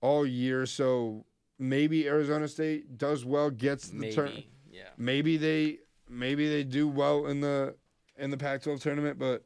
[0.00, 0.66] all year.
[0.66, 1.24] So
[1.58, 4.42] maybe Arizona State does well, gets the turn.
[4.70, 4.88] yeah.
[4.96, 5.78] Maybe they
[6.08, 7.76] maybe they do well in the
[8.16, 9.44] in the Pac-12 tournament, but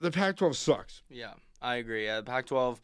[0.00, 1.02] the Pac-12 sucks.
[1.10, 2.08] Yeah, I agree.
[2.08, 2.78] Uh, Pac-12,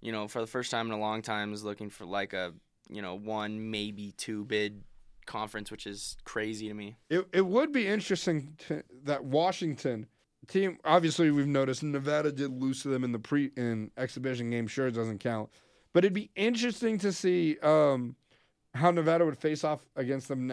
[0.00, 2.52] you know, for the first time in a long time, is looking for like a
[2.90, 4.82] you know one maybe two bid
[5.26, 6.96] conference, which is crazy to me.
[7.08, 10.06] It it would be interesting to, that Washington
[10.48, 10.78] team.
[10.84, 14.66] Obviously, we've noticed Nevada did lose to them in the pre in exhibition game.
[14.66, 15.50] Sure, it doesn't count,
[15.92, 18.16] but it'd be interesting to see um,
[18.74, 20.52] how Nevada would face off against them.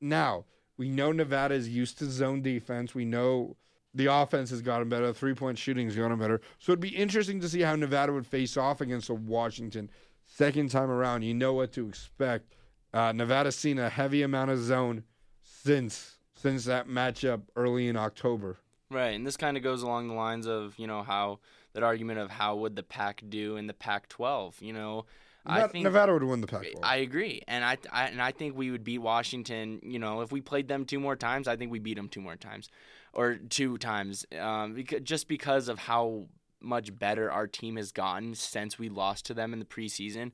[0.00, 0.44] Now
[0.76, 2.94] we know Nevada is used to zone defense.
[2.94, 3.56] We know
[3.94, 5.12] the offense has gotten better.
[5.12, 6.40] Three point shooting has gotten better.
[6.58, 9.90] So it'd be interesting to see how Nevada would face off against a Washington
[10.26, 11.22] second time around.
[11.22, 12.54] You know what to expect.
[12.92, 15.04] Uh, Nevada's seen a heavy amount of zone
[15.42, 18.58] since since that matchup early in October.
[18.90, 21.40] Right, and this kind of goes along the lines of you know how
[21.72, 24.62] that argument of how would the Pack do in the Pac-12.
[24.62, 25.06] You know,
[25.44, 26.80] I think Nevada would win the Pac-12.
[26.82, 29.80] I agree, and I, I and I think we would beat Washington.
[29.82, 32.20] You know, if we played them two more times, I think we beat them two
[32.20, 32.70] more times,
[33.12, 36.26] or two times, um, because just because of how
[36.66, 40.32] much better our team has gotten since we lost to them in the preseason.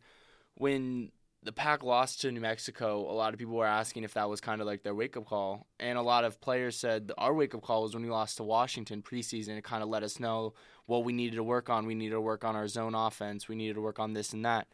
[0.55, 4.29] When the Pack lost to New Mexico, a lot of people were asking if that
[4.29, 7.35] was kind of like their wake up call, and a lot of players said our
[7.35, 9.59] wake up call was when we lost to Washington preseason.
[9.59, 10.55] It kind of let us know
[10.87, 11.87] what we needed to work on.
[11.87, 13.49] We needed to work on our zone offense.
[13.49, 14.69] We needed to work on this and that.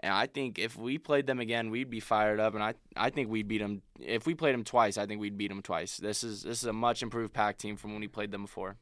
[0.00, 3.10] And I think if we played them again, we'd be fired up, and I I
[3.10, 3.82] think we'd beat them.
[4.00, 5.96] If we played them twice, I think we'd beat them twice.
[5.96, 8.76] This is this is a much improved Pack team from when we played them before.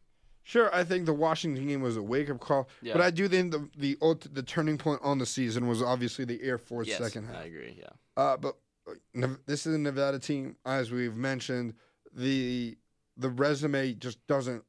[0.44, 2.94] Sure, I think the Washington game was a wake up call, Yeah.
[2.94, 6.24] but I do think the the ult- the turning point on the season was obviously
[6.24, 7.36] the Air Force yes, second half.
[7.36, 7.76] I agree.
[7.78, 7.88] Yeah.
[8.16, 8.56] Uh, but
[8.88, 11.74] uh, this is a Nevada team, as we've mentioned.
[12.12, 12.76] The
[13.16, 14.64] the resume just doesn't.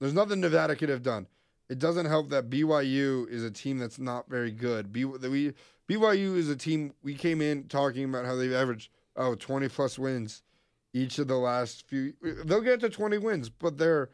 [0.00, 1.26] There's nothing Nevada could have done.
[1.68, 4.92] It doesn't help that BYU is a team that's not very good.
[4.92, 5.52] B, we
[5.88, 9.98] BYU is a team we came in talking about how they've averaged oh 20 plus
[9.98, 10.42] wins
[10.94, 12.14] each of the last few.
[12.44, 14.08] They'll get to 20 wins, but they're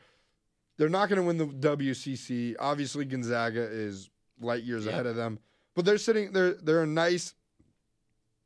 [0.77, 2.55] they're not going to win the WCC.
[2.59, 4.11] Obviously, Gonzaga is
[4.41, 4.93] light years Yep.
[4.95, 5.39] ahead of them,
[5.75, 6.33] but they're sitting.
[6.33, 7.35] They're they're a nice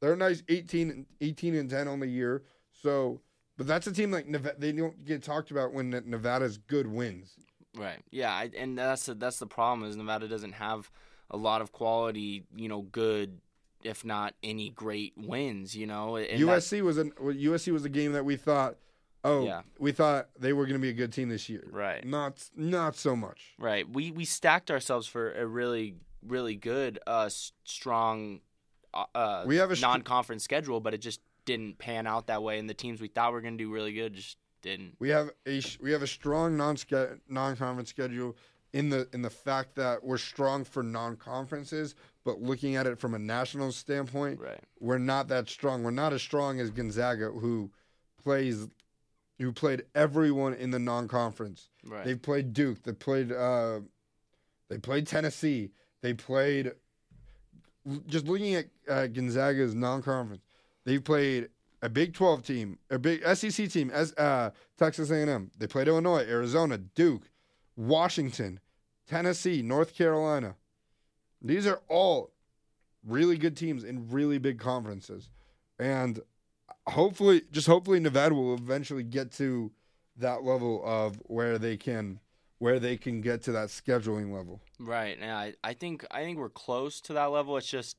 [0.01, 2.43] They're a nice 18, 18 and ten on the year.
[2.73, 3.21] So,
[3.57, 4.55] but that's a team like Nevada.
[4.59, 7.33] They don't get talked about when Nevada's good wins.
[7.77, 8.01] Right.
[8.11, 10.91] Yeah, I, and that's the, that's the problem is Nevada doesn't have
[11.31, 13.41] a lot of quality, you know, good
[13.83, 16.17] if not any great wins, you know.
[16.17, 18.77] And USC was an USC was a game that we thought
[19.25, 19.63] oh, yeah.
[19.79, 21.67] we thought they were going to be a good team this year.
[21.71, 22.05] Right.
[22.05, 23.55] Not not so much.
[23.59, 23.89] Right.
[23.89, 25.95] We we stacked ourselves for a really
[26.27, 27.29] really good uh
[27.65, 28.41] strong
[28.93, 32.59] uh, uh we have a non-conference schedule, but it just didn't pan out that way
[32.59, 34.97] and the teams we thought were going to do really good just didn't.
[34.99, 36.77] We have a we have a strong non
[37.29, 38.37] non-conference schedule
[38.73, 43.15] in the in the fact that we're strong for non-conferences, but looking at it from
[43.15, 44.61] a national standpoint, right.
[44.81, 45.83] we're not that strong.
[45.83, 47.71] We're not as strong as Gonzaga, who
[48.23, 48.69] plays,
[49.39, 51.69] who played everyone in the non-conference.
[51.85, 52.05] Right.
[52.05, 52.83] They've played Duke.
[52.83, 53.81] They played, uh,
[54.69, 55.71] they played Tennessee.
[56.03, 56.73] They played.
[58.07, 60.43] Just looking at uh, Gonzaga's non-conference,
[60.85, 61.49] they played
[61.81, 65.51] a Big 12 team, a big SEC team, as uh, Texas A&M.
[65.57, 67.31] They played Illinois, Arizona, Duke,
[67.77, 68.61] Washington,
[69.07, 70.57] Tennessee, North Carolina.
[71.41, 72.33] These are all
[73.07, 75.31] really good teams in really big conferences.
[75.79, 76.21] And
[76.91, 79.71] hopefully, just hopefully, Nevada will eventually get to
[80.17, 82.21] that level of where they can
[82.59, 84.61] where they can get to that scheduling level.
[84.81, 85.17] Right.
[85.21, 87.57] And I, I think I think we're close to that level.
[87.57, 87.97] It's just,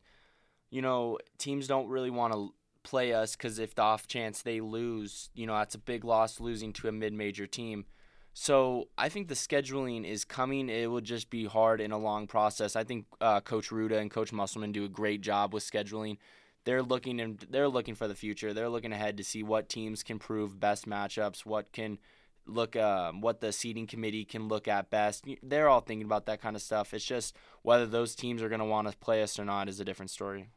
[0.70, 4.62] you know, teams don't really want to play us because if the off chance they
[4.62, 7.86] lose, you know, that's a big loss losing to a mid major team.
[8.34, 10.70] So I think the scheduling is coming.
[10.70, 12.76] It will just be hard in a long process.
[12.76, 16.18] I think uh, Coach Ruda and Coach Musselman do a great job with scheduling.
[16.66, 18.54] They're looking and they're looking for the future.
[18.54, 22.00] They're looking ahead to see what teams can prove best matchups, what can
[22.46, 25.26] look, uh, what the seating committee can look at best.
[25.42, 26.94] They're all thinking about that kind of stuff.
[26.94, 29.80] It's just whether those teams are going to want to play us or not is
[29.80, 30.50] a different story.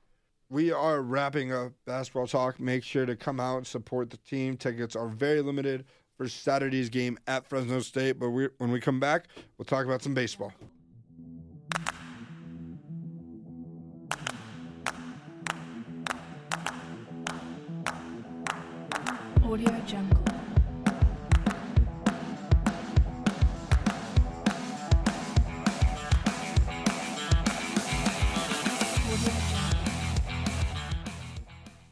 [0.49, 2.61] We are wrapping up basketball talk.
[2.61, 4.57] Make sure to come out and support the team.
[4.57, 5.87] Tickets are very limited
[6.17, 8.19] for Saturday's game at Fresno State.
[8.19, 10.53] But we, when we come back, we'll talk about some baseball.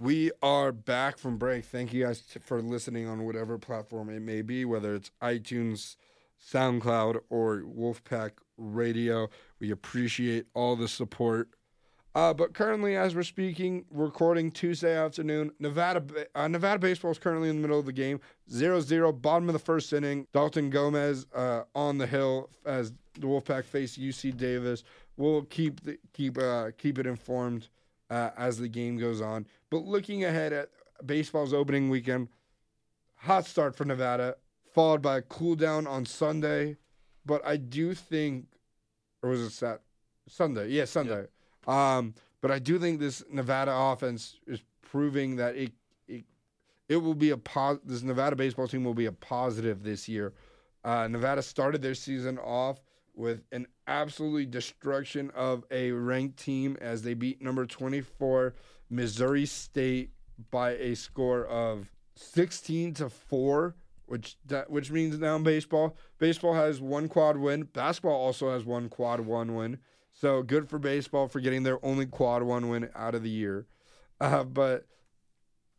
[0.00, 1.64] We are back from break.
[1.64, 5.96] Thank you guys t- for listening on whatever platform it may be, whether it's iTunes,
[6.42, 9.28] SoundCloud, or Wolfpack Radio.
[9.60, 11.50] We appreciate all the support.
[12.14, 16.02] Uh, but currently, as we're speaking, recording Tuesday afternoon, Nevada
[16.34, 18.20] uh, Nevada baseball is currently in the middle of the game,
[18.50, 20.26] 0-0, bottom of the first inning.
[20.32, 24.82] Dalton Gomez uh, on the hill as the Wolfpack face UC Davis.
[25.16, 27.68] We'll keep the, keep uh, keep it informed
[28.10, 29.46] uh, as the game goes on.
[29.70, 30.70] But looking ahead at
[31.06, 32.28] baseball's opening weekend,
[33.14, 34.36] hot start for Nevada,
[34.74, 36.76] followed by a cool down on Sunday.
[37.24, 38.46] But I do think,
[39.22, 39.82] or was it Sat
[40.26, 40.70] Sunday?
[40.70, 41.20] Yeah, Sunday.
[41.20, 41.26] Yeah.
[41.70, 45.72] Um, but I do think this Nevada offense is proving that it
[46.08, 46.24] it,
[46.88, 47.38] it will be a
[47.84, 50.32] This Nevada baseball team will be a positive this year.
[50.82, 52.80] Uh, Nevada started their season off
[53.14, 58.54] with an absolutely destruction of a ranked team as they beat number 24
[58.88, 60.10] Missouri State
[60.50, 66.54] by a score of 16 to 4 which that, which means now in baseball baseball
[66.54, 69.78] has one quad win basketball also has one quad one win
[70.20, 73.66] so good for baseball for getting their only quad one win out of the year
[74.20, 74.86] uh, but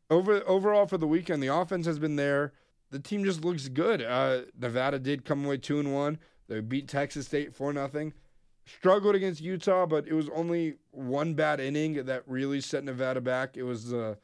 [0.09, 2.53] over overall for the weekend the offense has been there
[2.89, 6.17] the team just looks good uh, nevada did come away two and one
[6.51, 8.11] they beat Texas State for nothing.
[8.65, 13.55] Struggled against Utah, but it was only one bad inning that really set Nevada back.
[13.55, 14.17] It was the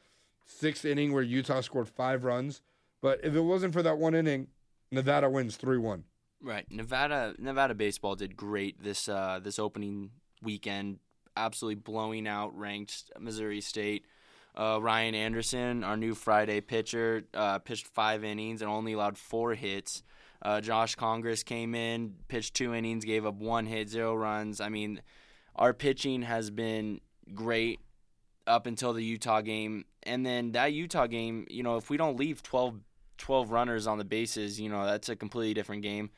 [0.44, 2.60] sixth inning where Utah scored five runs.
[3.00, 4.48] But if it wasn't for that one inning,
[4.90, 6.04] Nevada wins three one.
[6.42, 6.66] Right.
[6.70, 10.10] Nevada Nevada baseball did great this uh, this opening
[10.42, 10.98] weekend,
[11.36, 14.06] absolutely blowing out ranked Missouri State.
[14.54, 19.54] Uh, Ryan Anderson, our new Friday pitcher, uh, pitched five innings and only allowed four
[19.54, 20.02] hits.
[20.42, 24.60] Uh, Josh Congress came in, pitched two innings, gave up one hit, zero runs.
[24.60, 25.00] I mean,
[25.56, 27.00] our pitching has been
[27.34, 27.80] great
[28.46, 29.84] up until the Utah game.
[30.04, 32.80] And then that Utah game, you know, if we don't leave 12,
[33.18, 36.10] 12 runners on the bases, you know, that's a completely different game.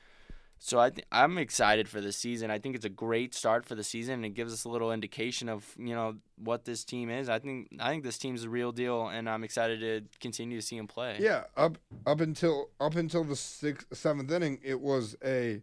[0.62, 2.50] So I th- I'm excited for the season.
[2.50, 4.92] I think it's a great start for the season, and it gives us a little
[4.92, 7.30] indication of you know what this team is.
[7.30, 10.62] I think I think this team's a real deal, and I'm excited to continue to
[10.62, 11.16] see him play.
[11.18, 15.62] Yeah, up up until up until the sixth seventh inning, it was a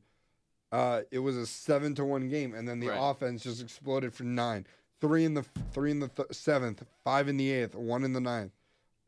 [0.72, 2.98] uh, it was a seven to one game, and then the right.
[3.00, 4.66] offense just exploded for nine.
[5.00, 8.20] three in the three in the th- seventh, five in the eighth, one in the
[8.20, 8.52] ninth.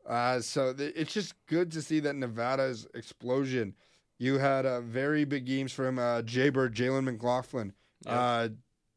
[0.08, 3.74] Uh, so th- it's just good to see that Nevada's explosion.
[4.20, 7.72] You had uh, very big games from uh, Jaybird, Jalen McLaughlin.
[8.04, 8.14] Yep.
[8.14, 8.48] Uh,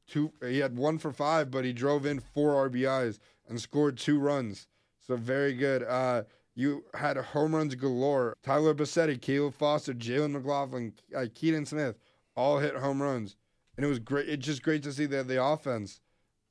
[0.06, 4.20] two, he had one for five, but he drove in four RBIs and scored two
[4.20, 4.68] runs.
[5.00, 5.82] So very good.
[5.84, 6.24] Uh,
[6.56, 8.36] you had home runs galore.
[8.44, 11.98] Tyler Bassetti, Caleb Foster, Jalen McLaughlin, uh, Keaton Smith,
[12.36, 13.38] all hit home runs,
[13.78, 14.28] and it was great.
[14.28, 16.02] It's just great to see that the offense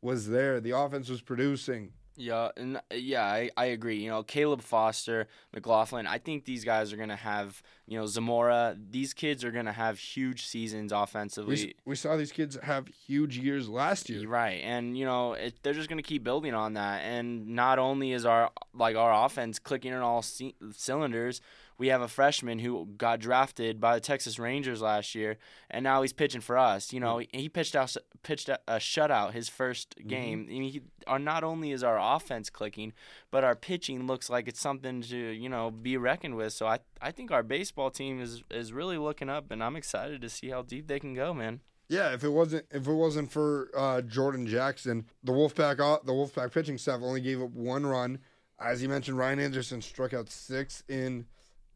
[0.00, 0.60] was there.
[0.60, 1.92] The offense was producing.
[2.22, 3.96] Yeah, and uh, yeah, I, I agree.
[3.96, 6.06] You know, Caleb Foster, McLaughlin.
[6.06, 7.62] I think these guys are gonna have.
[7.88, 8.76] You know, Zamora.
[8.90, 11.74] These kids are gonna have huge seasons We, offensively.
[11.84, 14.26] we saw these kids have huge years last year.
[14.28, 17.00] Right, and you know it, they're just gonna keep building on that.
[17.02, 21.40] And not only is our like our offense clicking on all c- cylinders,
[21.82, 25.36] we have a freshman who got drafted by the Texas Rangers last year,
[25.68, 26.92] and now he's pitching for us.
[26.92, 30.46] You know, he, he pitched out pitched a, a shutout his 1st game.
[30.48, 32.92] I mean, he, our not only is our offense clicking,
[33.32, 36.52] but our pitching looks like it's something to you know be reckoned with.
[36.52, 40.20] So I I think our baseball team is is really looking up, and I'm excited
[40.22, 41.62] to see how deep they can go, man.
[41.88, 46.12] Yeah, if it wasn't if it wasn't for uh, Jordan Jackson, the Wolfpack o- the
[46.12, 48.20] Wolfpack pitching staff only gave up one run.
[48.60, 51.26] As you mentioned, Ryan Anderson struck out six in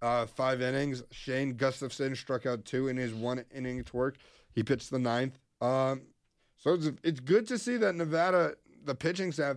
[0.02, 1.02] uh, five innings.
[1.10, 4.16] Shane Gustafson struck out two in his one innings work.
[4.54, 5.38] He pitched the ninth.
[5.60, 6.02] Um,
[6.58, 9.56] so it's it's good to see that Nevada the pitching staff.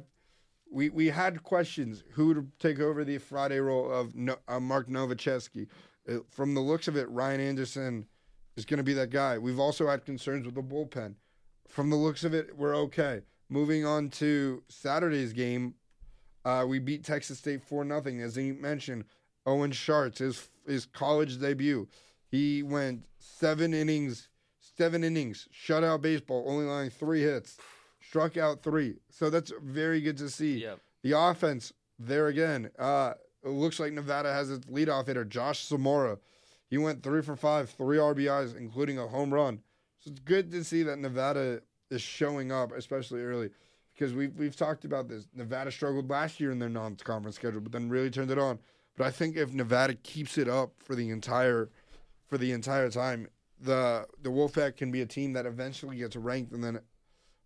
[0.71, 4.87] We we had questions who would take over the Friday role of no, uh, Mark
[4.87, 5.67] Novichevsky.
[6.07, 8.05] Uh, from the looks of it, Ryan Anderson
[8.55, 9.37] is going to be that guy.
[9.37, 11.15] We've also had concerns with the bullpen.
[11.67, 13.21] From the looks of it, we're okay.
[13.49, 15.75] Moving on to Saturday's game,
[16.45, 18.21] uh, we beat Texas State four nothing.
[18.21, 19.05] As he mentioned,
[19.45, 21.87] Owen Sharts his his college debut.
[22.29, 24.29] He went seven innings,
[24.77, 27.57] seven innings, shutout baseball, only allowing three hits,
[28.01, 28.97] struck out three.
[29.09, 30.59] So that's very good to see.
[30.59, 30.79] Yep.
[31.01, 32.69] The offense there again.
[32.77, 33.13] Uh,
[33.43, 36.17] it looks like Nevada has its leadoff hitter, Josh Zamora.
[36.69, 39.61] He went three for five, three RBIs, including a home run.
[39.99, 43.49] So it's good to see that Nevada is showing up, especially early,
[43.93, 45.27] because we've we've talked about this.
[45.33, 48.59] Nevada struggled last year in their non-conference schedule, but then really turned it on.
[48.99, 51.69] But I think if Nevada keeps it up for the entire
[52.27, 56.51] for the entire time, the the Wolfpack can be a team that eventually gets ranked
[56.51, 56.81] and then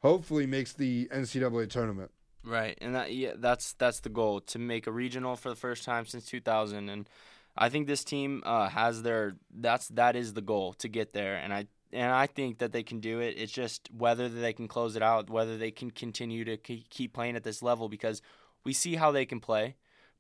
[0.02, 2.10] hopefully makes the NCAA tournament.
[2.44, 5.86] Right, and that yeah, that's that's the goal to make a regional for the first
[5.86, 7.08] time since 2000, and
[7.56, 11.36] I think this team uh, has their that's that is the goal to get there,
[11.36, 13.36] and I and I think that they can do it.
[13.38, 17.36] It's just whether they can close it out, whether they can continue to keep playing
[17.36, 18.24] at this level because
[18.64, 19.76] we see how they can play,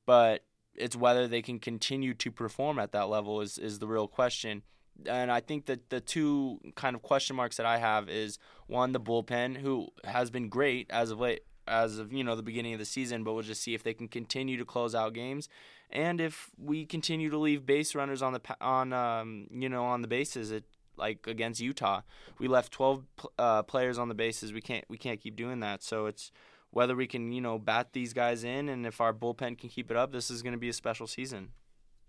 [0.05, 0.43] but
[0.75, 4.63] it's whether they can continue to perform at that level is is the real question.
[5.07, 8.91] And I think that the two kind of question marks that I have is one
[8.91, 12.73] the bullpen who has been great as of late as of you know the beginning
[12.73, 15.49] of the season, but we'll just see if they can continue to close out games,
[15.89, 20.01] and if we continue to leave base runners on the on um, you know on
[20.01, 20.51] the bases.
[20.51, 20.65] It
[20.95, 22.01] like against Utah,
[22.37, 23.05] we left twelve
[23.39, 24.53] uh, players on the bases.
[24.53, 25.81] We can't we can't keep doing that.
[25.81, 26.31] So it's
[26.73, 29.89] whether we can you know bat these guys in, and if our bullpen can keep
[29.91, 31.49] it up, this is going to be a special season.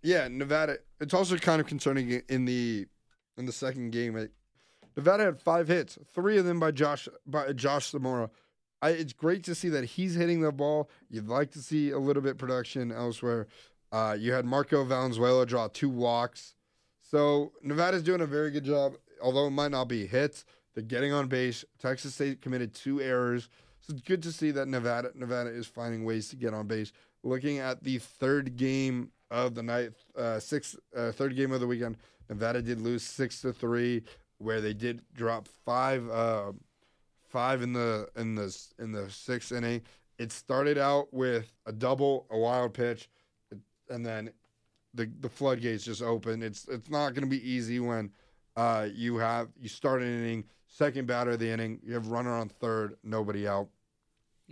[0.02, 0.78] Yeah, Nevada.
[1.00, 2.86] It's also kind of concerning in the
[3.36, 4.28] in the second game.
[4.96, 8.30] Nevada had five hits, three of them by Josh by Josh Zamora.
[8.82, 10.90] I, it's great to see that he's hitting the ball.
[11.08, 13.46] You'd like to see a little bit production elsewhere.
[13.92, 16.54] Uh, you had Marco Valenzuela draw two walks,
[17.00, 18.94] so Nevada's doing a very good job.
[19.22, 20.44] Although it might not be hits,
[20.74, 21.64] they're getting on base.
[21.78, 23.48] Texas State committed two errors,
[23.86, 26.92] so it's good to see that Nevada Nevada is finding ways to get on base.
[27.22, 31.66] Looking at the third game of the night, uh, sixth uh, third game of the
[31.66, 31.98] weekend,
[32.30, 34.02] Nevada did lose six to three,
[34.38, 36.52] where they did drop five, uh,
[37.28, 39.82] five in the in the in the sixth inning.
[40.18, 43.10] It started out with a double, a wild pitch,
[43.90, 44.30] and then
[44.94, 46.42] the the floodgates just open.
[46.42, 48.12] It's it's not going to be easy when
[48.56, 50.44] uh, you have you start an inning,
[50.74, 53.68] second batter of the inning, you have runner on third, nobody out.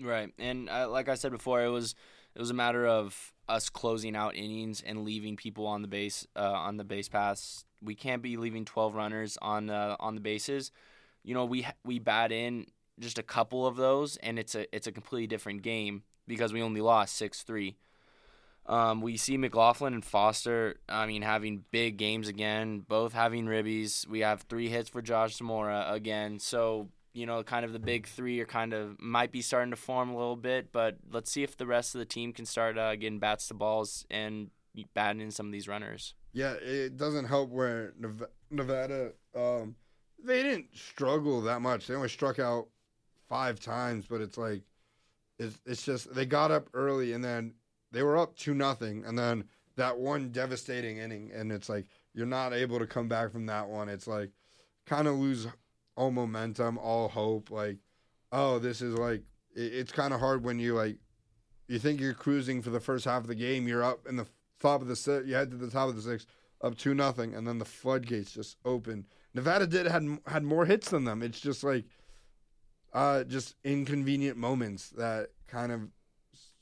[0.01, 1.95] Right, and uh, like I said before, it was
[2.35, 6.27] it was a matter of us closing out innings and leaving people on the base
[6.35, 7.67] uh, on the base paths.
[7.83, 10.71] We can't be leaving twelve runners on uh, on the bases.
[11.23, 12.67] You know, we we bat in
[12.99, 16.63] just a couple of those, and it's a it's a completely different game because we
[16.63, 17.77] only lost six three.
[18.67, 20.77] Um, we see McLaughlin and Foster.
[20.89, 24.07] I mean, having big games again, both having ribbies.
[24.07, 26.39] We have three hits for Josh Zamora again.
[26.39, 29.77] So you know, kind of the big three are kind of might be starting to
[29.77, 30.73] form a little bit.
[30.73, 33.55] But let's see if the rest of the team can start uh, getting bats to
[33.55, 34.51] balls and
[34.95, 36.15] batting in some of these runners.
[36.33, 37.93] Yeah, it doesn't help where
[38.51, 39.77] Nevada um,
[40.25, 41.87] they didn't struggle that much.
[41.87, 42.69] They only struck out
[43.29, 44.63] five times, but it's like
[45.39, 47.55] it's, it's just they got up early and then
[47.93, 49.45] they were up two nothing, and then
[49.77, 53.69] that one devastating inning, and it's like you're not able to come back from that
[53.69, 53.89] one.
[53.89, 54.31] It's like
[54.87, 55.47] kind of lose
[55.97, 57.51] all momentum, all hope.
[57.51, 57.79] Like,
[58.31, 59.23] oh, this is like
[59.55, 60.97] it, it's kind of hard when you like
[61.69, 63.69] you think you're cruising for the first half of the game.
[63.69, 64.27] You're up in the
[64.61, 65.25] top of the.
[65.27, 66.27] You head to the top of the six,
[66.63, 69.07] up two nothing, and then the floodgates just open.
[69.35, 71.23] Nevada did had had more hits than them.
[71.23, 71.85] It's just like
[72.93, 75.81] uh, just inconvenient moments that kind of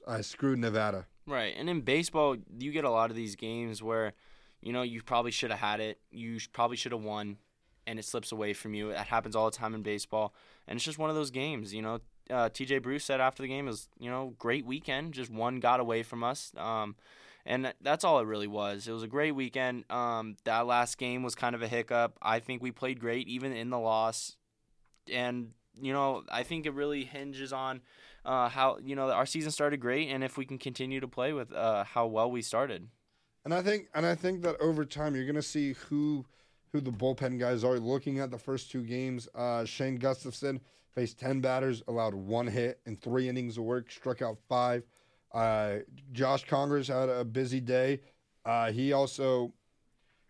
[0.06, 1.06] uh, screwed Nevada.
[1.30, 1.54] Right.
[1.56, 4.14] And in baseball, you get a lot of these games where,
[4.60, 6.00] you know, you probably should have had it.
[6.10, 7.36] You probably should have won,
[7.86, 8.90] and it slips away from you.
[8.90, 10.34] That happens all the time in baseball.
[10.66, 12.00] And it's just one of those games, you know.
[12.28, 15.14] Uh, TJ Bruce said after the game was, you know, great weekend.
[15.14, 16.52] Just one got away from us.
[16.56, 16.96] Um,
[17.46, 18.88] and that's all it really was.
[18.88, 19.90] It was a great weekend.
[19.90, 22.18] Um, that last game was kind of a hiccup.
[22.20, 24.36] I think we played great even in the loss.
[25.12, 27.82] And, you know, I think it really hinges on
[28.24, 31.32] uh, how you know our season started great, and if we can continue to play
[31.32, 32.88] with uh, how well we started.
[33.44, 36.26] And I think, and I think that over time you're to see who,
[36.72, 37.78] who the bullpen guys are.
[37.78, 40.60] Looking at the first two games, uh, Shane Gustafson
[40.94, 44.82] faced ten batters, allowed one hit in three innings of work, struck out five.
[45.32, 45.76] Uh,
[46.12, 48.00] Josh Congress had a busy day.
[48.44, 49.52] Uh, he also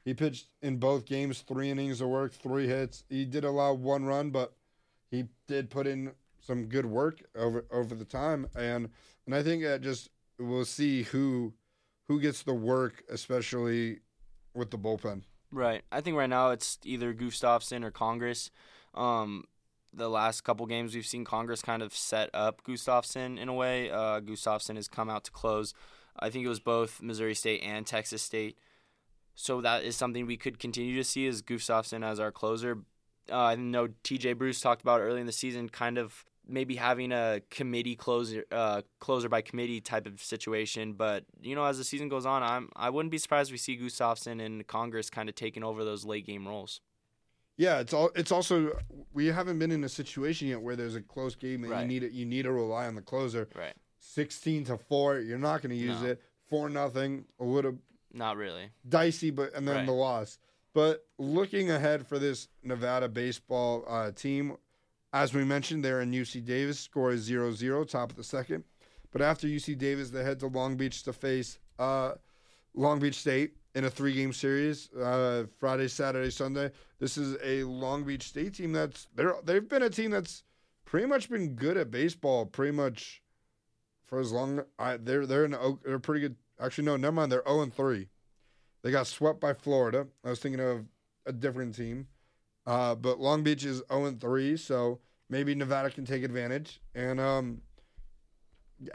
[0.04, 3.04] he pitched in both games, three innings of work, three hits.
[3.08, 4.54] He did allow one run, but
[5.10, 8.88] he did put in some good work over over the time, and
[9.26, 11.52] and I think that just we'll see who
[12.08, 14.00] who gets the work, especially
[14.54, 15.22] with the bullpen.
[15.52, 15.82] Right.
[15.90, 18.50] I think right now it's either Gustafson or Congress.
[18.94, 19.44] Um,
[19.92, 23.90] the last couple games we've seen Congress kind of set up Gustafson in a way.
[23.90, 25.74] Uh, Gustafson has come out to close.
[26.18, 28.58] I think it was both Missouri State and Texas State.
[29.34, 32.78] So that is something we could continue to see as Gustafson as our closer.
[33.30, 37.12] Uh, I know TJ Bruce talked about early in the season, kind of maybe having
[37.12, 40.92] a committee closer, uh, closer by committee type of situation.
[40.94, 43.58] But you know, as the season goes on, I'm I wouldn't be surprised if we
[43.58, 46.80] see Gustafson and Congress kind of taking over those late game roles.
[47.56, 48.10] Yeah, it's all.
[48.14, 48.78] It's also
[49.12, 51.82] we haven't been in a situation yet where there's a close game and Right.
[51.82, 52.12] you need it.
[52.12, 53.48] You need to rely on the closer.
[53.54, 53.74] Right.
[53.98, 56.08] Sixteen to four, you're not going to use No.
[56.08, 56.22] it.
[56.48, 57.78] Four nothing, a little
[58.12, 58.70] Not really.
[58.88, 59.86] dicey, but and then Right.
[59.86, 60.38] the loss.
[60.72, 64.56] But looking ahead for this Nevada baseball uh, team,
[65.12, 66.78] as we mentioned, they're in UC Davis.
[66.78, 68.64] Score is 0-0, top of the second.
[69.12, 72.12] But after UC Davis, they head to Long Beach to face uh,
[72.74, 76.70] Long Beach State in a three-game series, uh, Friday, Saturday, Sunday.
[76.98, 80.44] This is a Long Beach State team that's they're they've been a team that's
[80.84, 83.22] pretty much been good at baseball, pretty much
[84.06, 84.62] for as long.
[84.78, 86.36] I, they're they're in they're pretty good.
[86.60, 87.32] Actually, no, never mind.
[87.32, 88.08] They're zero and three.
[88.82, 90.06] They got swept by Florida.
[90.24, 90.86] I was thinking of
[91.26, 92.06] a different team.
[92.70, 97.62] Uh, but Long Beach is 0 3, so maybe Nevada can take advantage and um,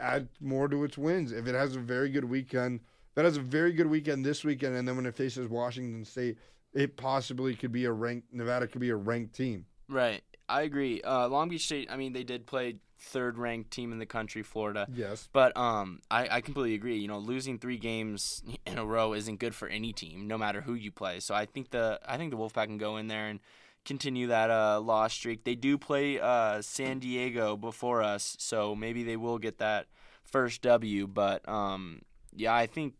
[0.00, 1.30] add more to its wins.
[1.30, 2.80] If it has a very good weekend,
[3.16, 6.38] that has a very good weekend this weekend, and then when it faces Washington State,
[6.72, 9.66] it possibly could be a ranked Nevada could be a ranked team.
[9.90, 10.22] Right.
[10.48, 11.02] I agree.
[11.02, 11.90] Uh, Long Beach State.
[11.90, 14.86] I mean, they did play third ranked team in the country, Florida.
[14.94, 15.28] Yes.
[15.34, 16.96] But um, I, I completely agree.
[16.96, 20.62] You know, losing three games in a row isn't good for any team, no matter
[20.62, 21.20] who you play.
[21.20, 23.40] So I think the I think the Wolfpack can go in there and
[23.86, 25.44] continue that uh, loss streak.
[25.44, 29.86] They do play uh, San Diego before us, so maybe they will get that
[30.24, 31.06] first W.
[31.06, 32.02] But um,
[32.34, 32.94] yeah, I think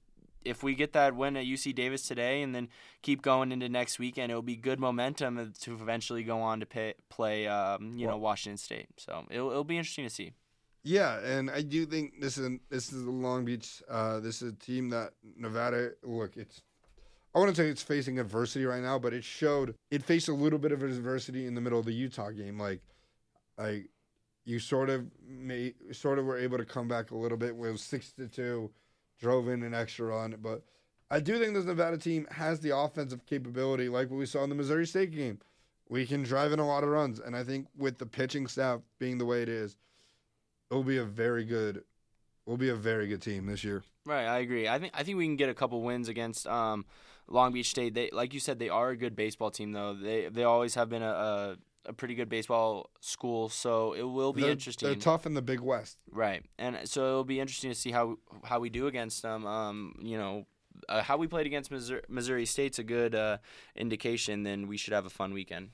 [0.44, 2.68] if we get that win at UC Davis today and then
[3.02, 6.94] keep going into next weekend, it'll be good momentum to eventually go on to pay,
[7.10, 8.86] play, um, you know, Washington State.
[8.96, 10.32] So it'll, it'll be interesting to see.
[10.84, 13.82] Yeah, and I do think this is this is the Long Beach.
[13.90, 15.90] Uh, this is a team that Nevada.
[16.04, 16.62] Look, it's.
[17.36, 20.58] I to say it's facing adversity right now, but it showed it faced a little
[20.58, 22.58] bit of adversity in the middle of the Utah game.
[22.58, 22.80] Like,
[23.58, 23.90] like
[24.46, 27.50] you sort of may sort of were able to come back a little bit.
[27.50, 28.70] It was six to two,
[29.20, 30.62] drove in an extra run, but
[31.10, 34.48] I do think this Nevada team has the offensive capability, like what we saw in
[34.48, 35.38] the Missouri State game.
[35.88, 38.80] We can drive in a lot of runs, and I think with the pitching staff
[38.98, 39.76] being the way it is,
[40.70, 41.84] it will be a very good,
[42.44, 43.84] will be a very good team this year.
[44.04, 44.66] Right, I agree.
[44.68, 46.86] I think I think we can get a couple wins against um,
[47.28, 47.94] Long Beach State.
[47.94, 49.94] They, like you said, they are a good baseball team, though.
[49.94, 51.56] They they always have been a, a,
[51.86, 54.88] a pretty good baseball school, so it will be they're, interesting.
[54.88, 55.98] They're tough in the Big West.
[56.10, 59.46] Right, and so it'll be interesting to see how how we do against them.
[59.46, 60.46] Um, you know,
[60.88, 63.38] uh, how we played against Missouri, Missouri State's a good uh,
[63.74, 64.42] indication.
[64.42, 65.70] Then we should have a fun weekend.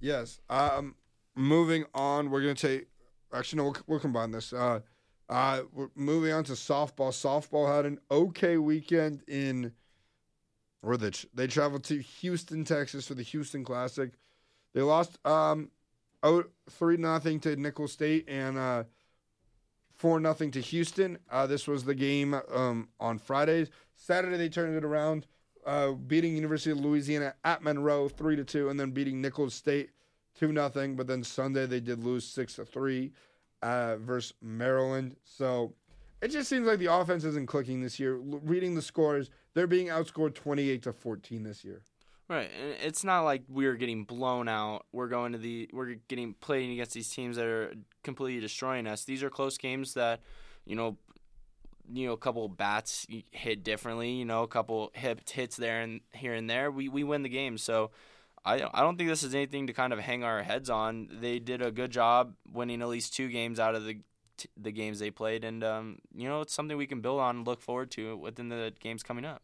[0.00, 0.40] Yes.
[0.48, 0.94] Um,
[1.34, 2.86] moving on, we're gonna take.
[3.32, 4.52] Actually, no, we'll, we'll combine this.
[4.52, 4.80] Uh,
[5.28, 7.10] uh, we're moving on to softball.
[7.10, 9.72] Softball had an okay weekend in.
[10.84, 14.10] Where they they traveled to Houston, Texas for the Houston Classic.
[14.74, 15.70] They lost um,
[16.22, 18.84] oh, three nothing to Nicholls State and uh,
[19.96, 21.18] 4 nothing to Houston.
[21.30, 23.70] Uh, this was the game um, on Fridays.
[23.96, 25.26] Saturday, they turned it around,
[25.66, 29.90] uh, beating University of Louisiana at Monroe 3 to 2, and then beating Nicholls State
[30.38, 30.96] 2 nothing.
[30.96, 33.12] But then Sunday, they did lose 6 to 3
[33.62, 35.16] uh, versus Maryland.
[35.24, 35.74] So
[36.22, 38.14] it just seems like the offense isn't clicking this year.
[38.14, 41.82] L- reading the scores, they're being outscored 28 to 14 this year.
[42.28, 44.86] Right, and it's not like we're getting blown out.
[44.92, 49.04] We're going to the we're getting playing against these teams that are completely destroying us.
[49.04, 50.20] These are close games that,
[50.64, 50.96] you know,
[51.92, 54.12] you know, a couple bats hit differently.
[54.12, 56.70] You know, a couple hip hits there and here and there.
[56.70, 57.58] We we win the game.
[57.58, 57.90] So,
[58.42, 61.10] I I don't think this is anything to kind of hang our heads on.
[61.20, 63.98] They did a good job winning at least two games out of the
[64.56, 67.46] the games they played, and um, you know, it's something we can build on and
[67.46, 69.42] look forward to within the games coming up.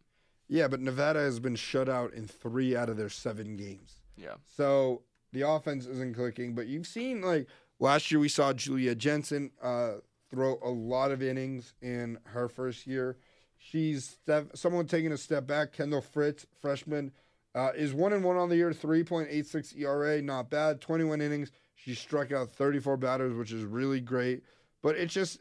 [0.48, 4.02] Yeah, but Nevada has been shut out in three out of their seven games.
[4.16, 4.34] Yeah.
[4.56, 7.46] So the offense isn't clicking, but you've seen like
[7.78, 9.94] last year we saw Julia Jensen uh,
[10.30, 13.16] throw a lot of innings in her first year.
[13.58, 15.72] She's step, someone taking a step back.
[15.72, 17.12] Kendall Fritz, freshman,
[17.54, 20.80] uh, is one and one on the year, three point eight six ERA, not bad.
[20.80, 21.52] Twenty one innings.
[21.74, 24.42] She struck out thirty four batters, which is really great.
[24.82, 25.40] But it's just,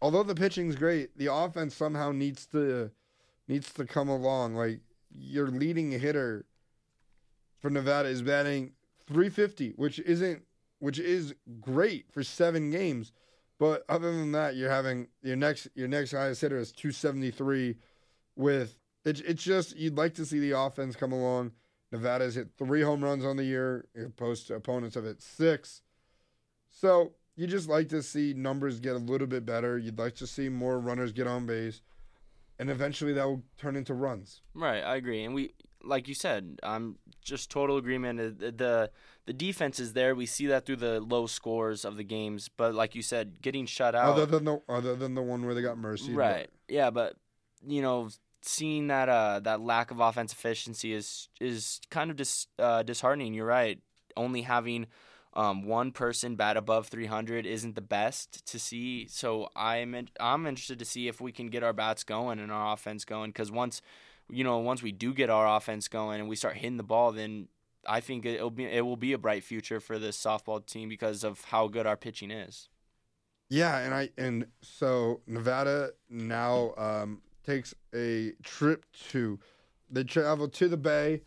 [0.00, 2.90] although the pitching's great, the offense somehow needs to
[3.48, 4.54] needs to come along.
[4.54, 6.46] Like your leading hitter
[7.60, 8.72] for Nevada is batting
[9.06, 10.42] 350, which isn't
[10.78, 13.12] which is great for seven games.
[13.58, 17.76] But other than that, you're having your next your next highest hitter is 273
[18.36, 21.52] with it's it's just you'd like to see the offense come along.
[21.92, 25.82] Nevada's hit three home runs on the year, opposed to opponents have hit six.
[26.68, 29.78] So you just like to see numbers get a little bit better.
[29.78, 31.82] You'd like to see more runners get on base
[32.58, 34.40] and eventually that will turn into runs.
[34.54, 38.18] Right, I agree, and we, like you said, I'm just total agreement.
[38.40, 38.90] The
[39.26, 40.14] the defense is there.
[40.14, 43.66] We see that through the low scores of the games, but like you said, getting
[43.66, 44.12] shut out.
[44.12, 46.12] Other than the other than the one where they got mercy.
[46.12, 46.48] Right.
[46.68, 46.74] But.
[46.74, 47.16] Yeah, but
[47.66, 48.08] you know,
[48.42, 53.34] seeing that uh that lack of offense efficiency is is kind of dis, uh, disheartening.
[53.34, 53.80] You're right.
[54.16, 54.86] Only having
[55.36, 59.06] um, one person bat above 300 isn't the best to see.
[59.06, 62.50] So I'm in, I'm interested to see if we can get our bats going and
[62.50, 63.30] our offense going.
[63.30, 63.82] Because once
[64.30, 67.12] you know once we do get our offense going and we start hitting the ball,
[67.12, 67.48] then
[67.86, 71.22] I think it'll be it will be a bright future for this softball team because
[71.22, 72.70] of how good our pitching is.
[73.50, 79.38] Yeah, and I and so Nevada now um, takes a trip to
[79.90, 81.20] they travel to the Bay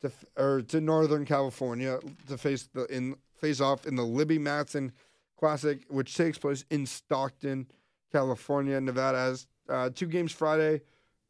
[0.00, 4.92] to or to Northern California to face the in face off in the Libby Matson
[5.38, 7.66] Classic, which takes place in Stockton,
[8.12, 8.80] California.
[8.80, 10.80] Nevada has uh, two games Friday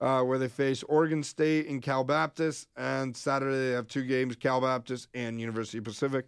[0.01, 4.37] uh, where they face Oregon State and Cal Baptist, and Saturday they have two games
[4.37, 6.27] Cal Baptist and University Pacific.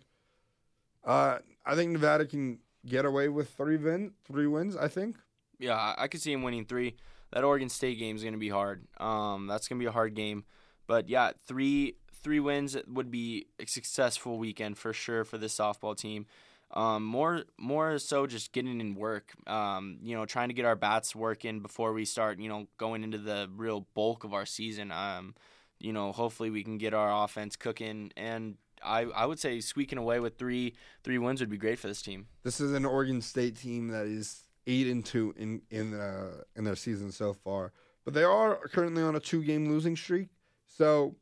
[1.05, 4.77] Uh, I think Nevada can get away with three win, three wins.
[4.77, 5.17] I think.
[5.59, 6.97] Yeah, I could see him winning three.
[7.33, 8.87] That Oregon State game is going to be hard.
[8.99, 10.45] Um, that's going to be a hard game.
[10.87, 15.97] But yeah, three three wins would be a successful weekend for sure for this softball
[15.97, 16.27] team.
[16.73, 19.33] Um, more more so just getting in work.
[19.47, 22.41] Um, you know, trying to get our bats working before we start.
[22.41, 24.91] You know, going into the real bulk of our season.
[24.91, 25.35] Um,
[25.79, 28.57] you know, hopefully we can get our offense cooking and.
[28.87, 32.03] I, I would say squeaking away with three three wins would be great for this
[32.03, 32.27] team.
[32.43, 36.65] This is an Oregon State team that is eight and two in in uh, in
[36.65, 37.73] their season so far,
[38.05, 40.29] but they are currently on a two game losing streak.
[40.67, 41.17] So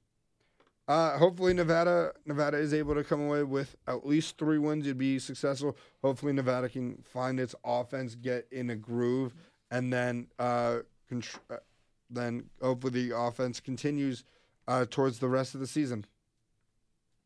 [0.89, 4.87] uh, hopefully Nevada Nevada is able to come away with at least three wins.
[4.87, 5.77] You'd be successful.
[6.03, 9.35] Hopefully Nevada can find its offense, get in a groove,
[9.71, 10.79] and then uh,
[11.51, 11.57] uh,
[12.11, 14.25] then hopefully the offense continues
[14.67, 16.05] uh, towards the rest of the season.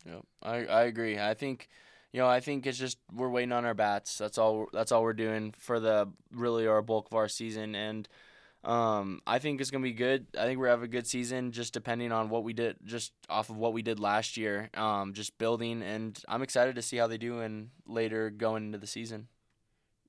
[0.04, 1.18] Yeah, I I agree.
[1.18, 1.68] I think
[2.12, 4.18] you know I think it's just we're waiting on our bats.
[4.18, 4.66] That's all.
[4.72, 8.07] That's all we're doing for the really our bulk of our season and.
[8.67, 10.27] Um, I think it's gonna be good.
[10.37, 13.49] I think we're have a good season, just depending on what we did, just off
[13.49, 14.71] of what we did last year.
[14.75, 18.79] Um, just building, and I'm excited to see how they do and later going into
[18.79, 19.29] the season.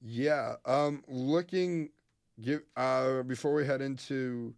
[0.02, 0.56] Yeah.
[0.66, 1.90] Um, looking,
[2.42, 4.56] give uh before we head into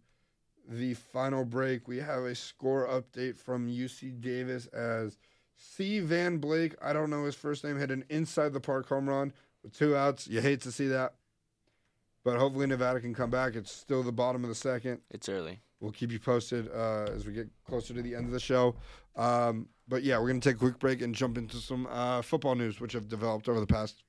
[0.66, 5.18] the final break, we have a score update from UC Davis as
[5.56, 6.00] C.
[6.00, 6.74] Van Blake.
[6.82, 7.78] I don't know his first name.
[7.78, 10.26] Hit an inside the park home run with two outs.
[10.26, 11.14] You hate to see that.
[12.24, 13.56] But hopefully Nevada can come back.
[13.56, 15.00] It's still the bottom of the second.
[15.10, 15.60] It's early.
[15.80, 18.76] We'll keep you posted uh, as we get closer to the end of the show.
[19.16, 22.20] Um, but yeah, we're going to take a quick break and jump into some uh,
[22.22, 24.04] football news, which have developed over the past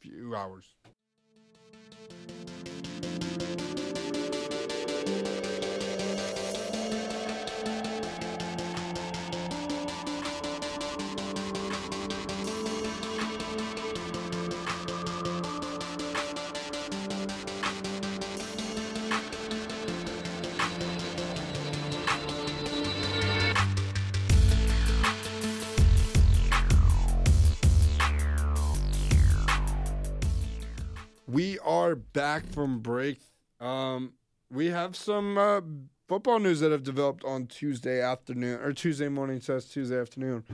[0.00, 0.74] few hours.
[31.88, 33.18] Are back from break.
[33.60, 34.12] Um,
[34.50, 35.62] we have some uh,
[36.06, 39.40] football news that have developed on Tuesday afternoon or Tuesday morning.
[39.40, 40.44] Says Tuesday afternoon.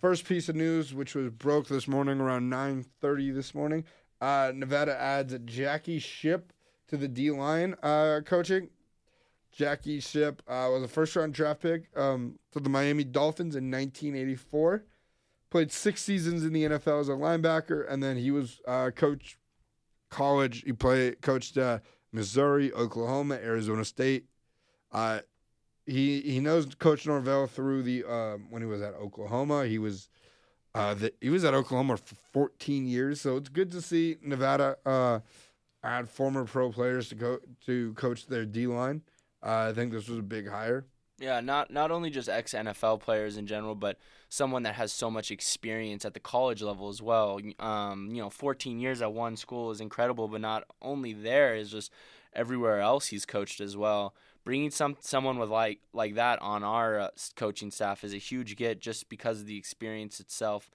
[0.00, 3.82] First piece of news, which was broke this morning around nine thirty this morning.
[4.20, 6.52] Uh, Nevada adds Jackie Shipp
[6.86, 8.68] to the D line uh, coaching.
[9.50, 13.68] Jackie Shipp uh, was a first round draft pick um, for the Miami Dolphins in
[13.68, 14.84] 1984.
[15.50, 19.38] Played six seasons in the NFL as a linebacker, and then he was uh, coach
[20.14, 20.62] college.
[20.64, 21.80] He played coached uh,
[22.12, 24.26] Missouri, Oklahoma, Arizona State.
[24.92, 25.20] Uh,
[25.86, 29.66] he he knows Coach Norvell through the uh, when he was at Oklahoma.
[29.66, 30.08] He was
[30.74, 34.76] uh, the, he was at Oklahoma for 14 years, so it's good to see Nevada
[34.86, 35.20] uh,
[35.82, 39.02] add former pro players to go to coach their D line.
[39.42, 40.86] Uh, I think this was a big hire.
[41.18, 43.98] Yeah, not not only just ex NFL players in general, but
[44.34, 47.38] someone that has so much experience at the college level as well.
[47.60, 51.70] Um, you know, 14 years at one school is incredible, but not only there is
[51.70, 51.92] just
[52.32, 54.12] everywhere else he's coached as well.
[54.44, 58.56] Bringing some someone with like like that on our uh, coaching staff is a huge
[58.56, 60.70] get just because of the experience itself,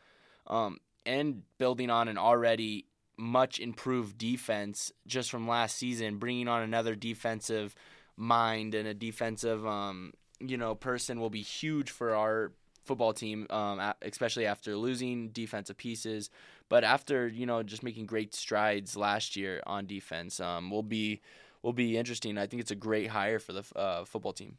[0.48, 2.86] um, and building on an already
[3.18, 6.18] much improved defense just from last season.
[6.18, 7.76] Bringing on another defensive
[8.18, 12.54] mind and a defensive um, you know person will be huge for our
[12.84, 16.30] football team, um, especially after losing defensive pieces.
[16.70, 21.22] But after you know just making great strides last year on defense, um, will be
[21.62, 22.38] will be interesting.
[22.38, 24.58] I think it's a great hire for the uh, football team.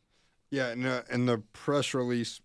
[0.51, 2.41] Yeah, and uh, in the press release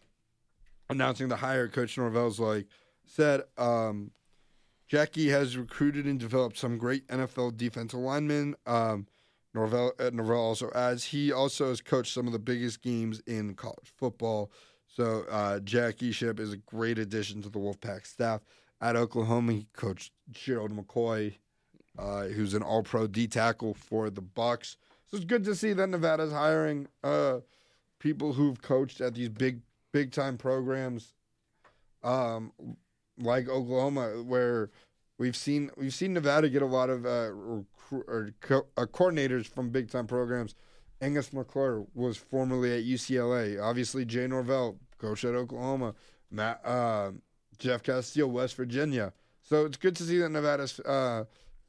[0.89, 2.67] announcing the hire, Coach Norvell's like
[3.05, 4.11] said, um,
[4.87, 8.55] Jackie has recruited and developed some great NFL defensive linemen.
[8.65, 9.07] Um,
[9.53, 13.55] Norvell, uh, Norvell also adds he also has coached some of the biggest games in
[13.55, 14.51] college football.
[14.95, 18.41] So uh, Jackie Shipp is a great addition to the Wolfpack staff.
[18.79, 21.35] At Oklahoma, he coached Gerald McCoy,
[21.99, 24.77] uh, who's an All-Pro D tackle for the Bucs.
[25.07, 27.39] So it's good to see that Nevada's hiring uh,
[27.99, 31.13] people who've coached at these big, big-time programs,
[32.01, 32.53] um,
[33.17, 34.69] like Oklahoma, where
[35.17, 37.31] we've seen we've seen Nevada get a lot of uh,
[37.91, 40.55] or co- uh, coordinators from big time programs.
[41.01, 43.61] Angus McClure was formerly at UCLA.
[43.61, 45.95] Obviously, Jay Norvell, coach at Oklahoma.
[46.31, 47.11] Matt, uh,
[47.57, 49.13] Jeff Casteel, West Virginia.
[49.41, 51.25] So it's good to see that Nevada's uh,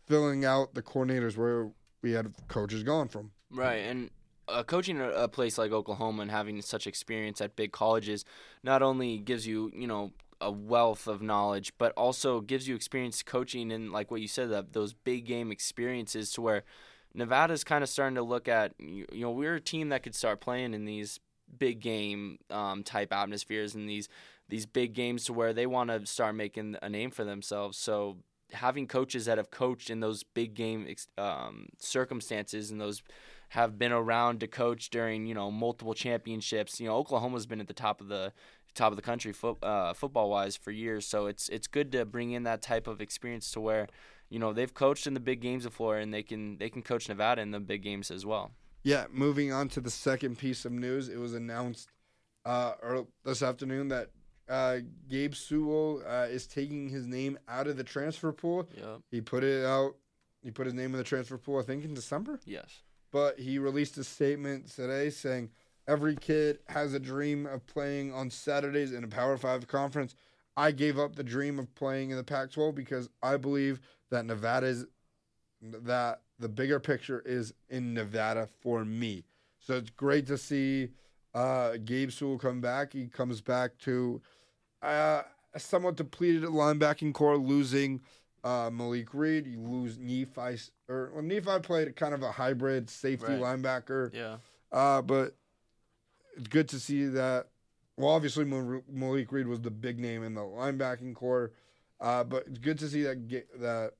[0.07, 1.71] filling out the coordinators where
[2.03, 3.31] we had coaches gone from.
[3.51, 4.11] Right, and
[4.49, 8.25] uh, coaching a, a, place like Oklahoma and having such experience at big colleges
[8.63, 13.23] not only gives you, you know, a wealth of knowledge, but also gives you experience
[13.23, 16.65] coaching and like what you said, that those big game experiences to where
[17.15, 20.41] Nevada's kind of starting to look at you know we're a team that could start
[20.41, 21.19] playing in these
[21.59, 24.09] big game um, type atmospheres and these
[24.49, 27.77] these big games to where they want to start making a name for themselves.
[27.77, 28.19] So
[28.53, 30.87] having coaches that have coached in those big game
[31.19, 33.03] um, circumstances and those
[33.51, 36.81] have been around to coach during you know multiple championships.
[36.81, 38.33] You know Oklahoma's been at the top of the
[38.75, 41.07] top of the country fo- uh, football wise for years.
[41.07, 43.89] So it's it's good to bring in that type of experience to where
[44.29, 47.09] you know they've coached in the big games before and they can they can coach
[47.09, 48.53] Nevada in the big games as well.
[48.87, 51.91] Yeah, moving on to the second piece of news, it was announced
[52.45, 52.73] uh,
[53.25, 54.11] this afternoon that
[54.49, 54.79] uh,
[55.09, 58.69] Gabe Sewell uh, is taking his name out of the transfer pool.
[58.77, 59.01] Yep.
[59.11, 59.97] He put it out.
[60.43, 61.59] He put his name in the transfer pool.
[61.59, 62.39] I think in December.
[62.45, 62.83] Yes.
[63.11, 65.51] But he released a statement today saying
[65.89, 70.17] Every kid has a dream of playing on Saturdays in a Power Five conference.
[70.57, 73.81] I gave up the dream of playing in the Pac-12 because I believe
[74.11, 74.87] that Nevada's
[75.63, 79.25] that the bigger picture is in Nevada for me.
[79.59, 80.91] So it's great to see
[81.35, 82.93] uh, Gabe Sewell come back.
[82.93, 84.21] He comes back to
[84.83, 85.23] uh,
[85.55, 88.01] a somewhat depleted linebacking core, losing
[88.45, 89.47] uh, Malik Reed.
[89.47, 93.41] You lose Nephi, or well, Nephi played kind of a hybrid safety right.
[93.41, 94.15] linebacker.
[94.15, 94.37] Yeah.
[94.71, 95.35] Uh, but
[96.37, 97.49] it's good to see that.
[97.97, 101.53] Well, obviously Malik Reed was the big name in the linebacking core,
[101.99, 103.29] uh, but it's good to see that
[103.59, 103.93] that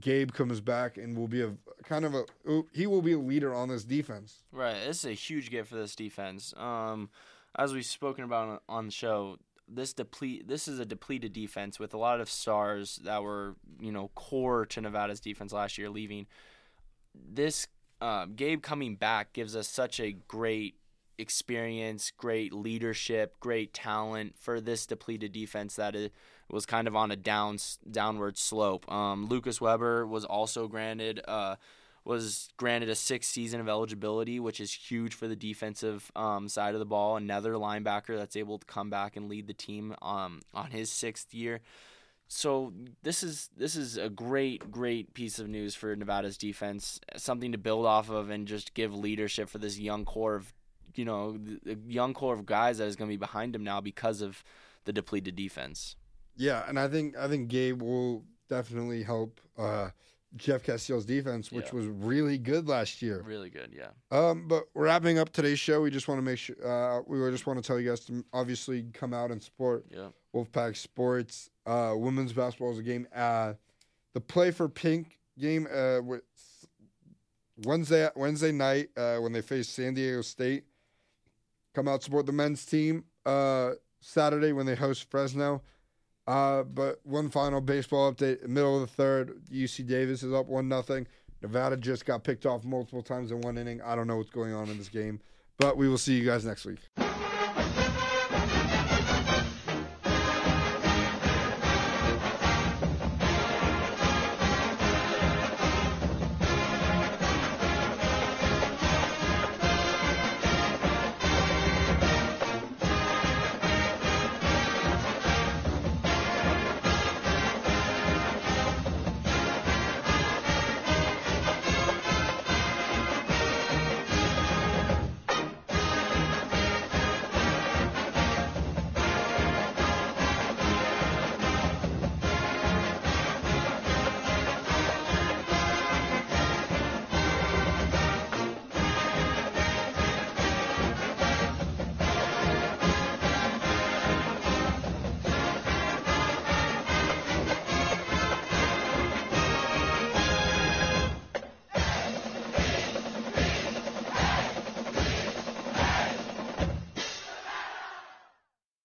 [0.00, 1.52] Gabe comes back and will be a
[1.84, 2.24] kind of a
[2.72, 4.42] he will be a leader on this defense.
[4.50, 6.54] Right, this is a huge get for this defense.
[6.56, 7.10] Um,
[7.56, 9.36] as we've spoken about on the show,
[9.68, 13.92] this deplete this is a depleted defense with a lot of stars that were you
[13.92, 16.26] know core to Nevada's defense last year leaving.
[17.14, 17.66] This
[18.00, 20.76] uh, Gabe coming back gives us such a great
[21.18, 26.12] experience, great leadership, great talent for this depleted defense that it
[26.52, 27.58] was kind of on a down
[27.90, 28.90] downward slope.
[28.92, 31.56] Um, Lucas Weber was also granted uh,
[32.04, 36.74] was granted a sixth season of eligibility, which is huge for the defensive um, side
[36.74, 37.16] of the ball.
[37.16, 41.32] Another linebacker that's able to come back and lead the team um, on his sixth
[41.32, 41.60] year.
[42.28, 42.72] so
[43.02, 47.58] this is this is a great great piece of news for Nevada's defense, something to
[47.58, 50.52] build off of and just give leadership for this young core of
[50.94, 53.80] you know the young core of guys that is going to be behind him now
[53.80, 54.44] because of
[54.84, 55.96] the depleted defense.
[56.36, 59.90] Yeah, and I think I think Gabe will definitely help uh,
[60.36, 61.74] Jeff Casteel's defense, which Yeah.
[61.74, 63.22] was really good last year.
[63.22, 63.88] Really good, yeah.
[64.10, 67.46] Um, but wrapping up today's show, we just want to make sure uh, we just
[67.46, 70.08] want to tell you guys to obviously come out and support Yeah.
[70.34, 71.50] Wolfpack Sports.
[71.66, 73.06] Uh, women's basketball is a game.
[73.14, 73.54] Uh,
[74.14, 76.22] the Play for Pink game uh, with
[77.64, 80.64] Wednesday Wednesday night uh, when they face San Diego State.
[81.74, 83.04] Come out support the men's team.
[83.24, 85.62] Uh, Saturday when they host Fresno.
[86.26, 90.68] Uh, but one final baseball update: middle of the third, UC Davis is up one
[90.68, 91.06] nothing.
[91.42, 93.82] Nevada just got picked off multiple times in one inning.
[93.82, 95.20] I don't know what's going on in this game,
[95.58, 96.78] but we will see you guys next week.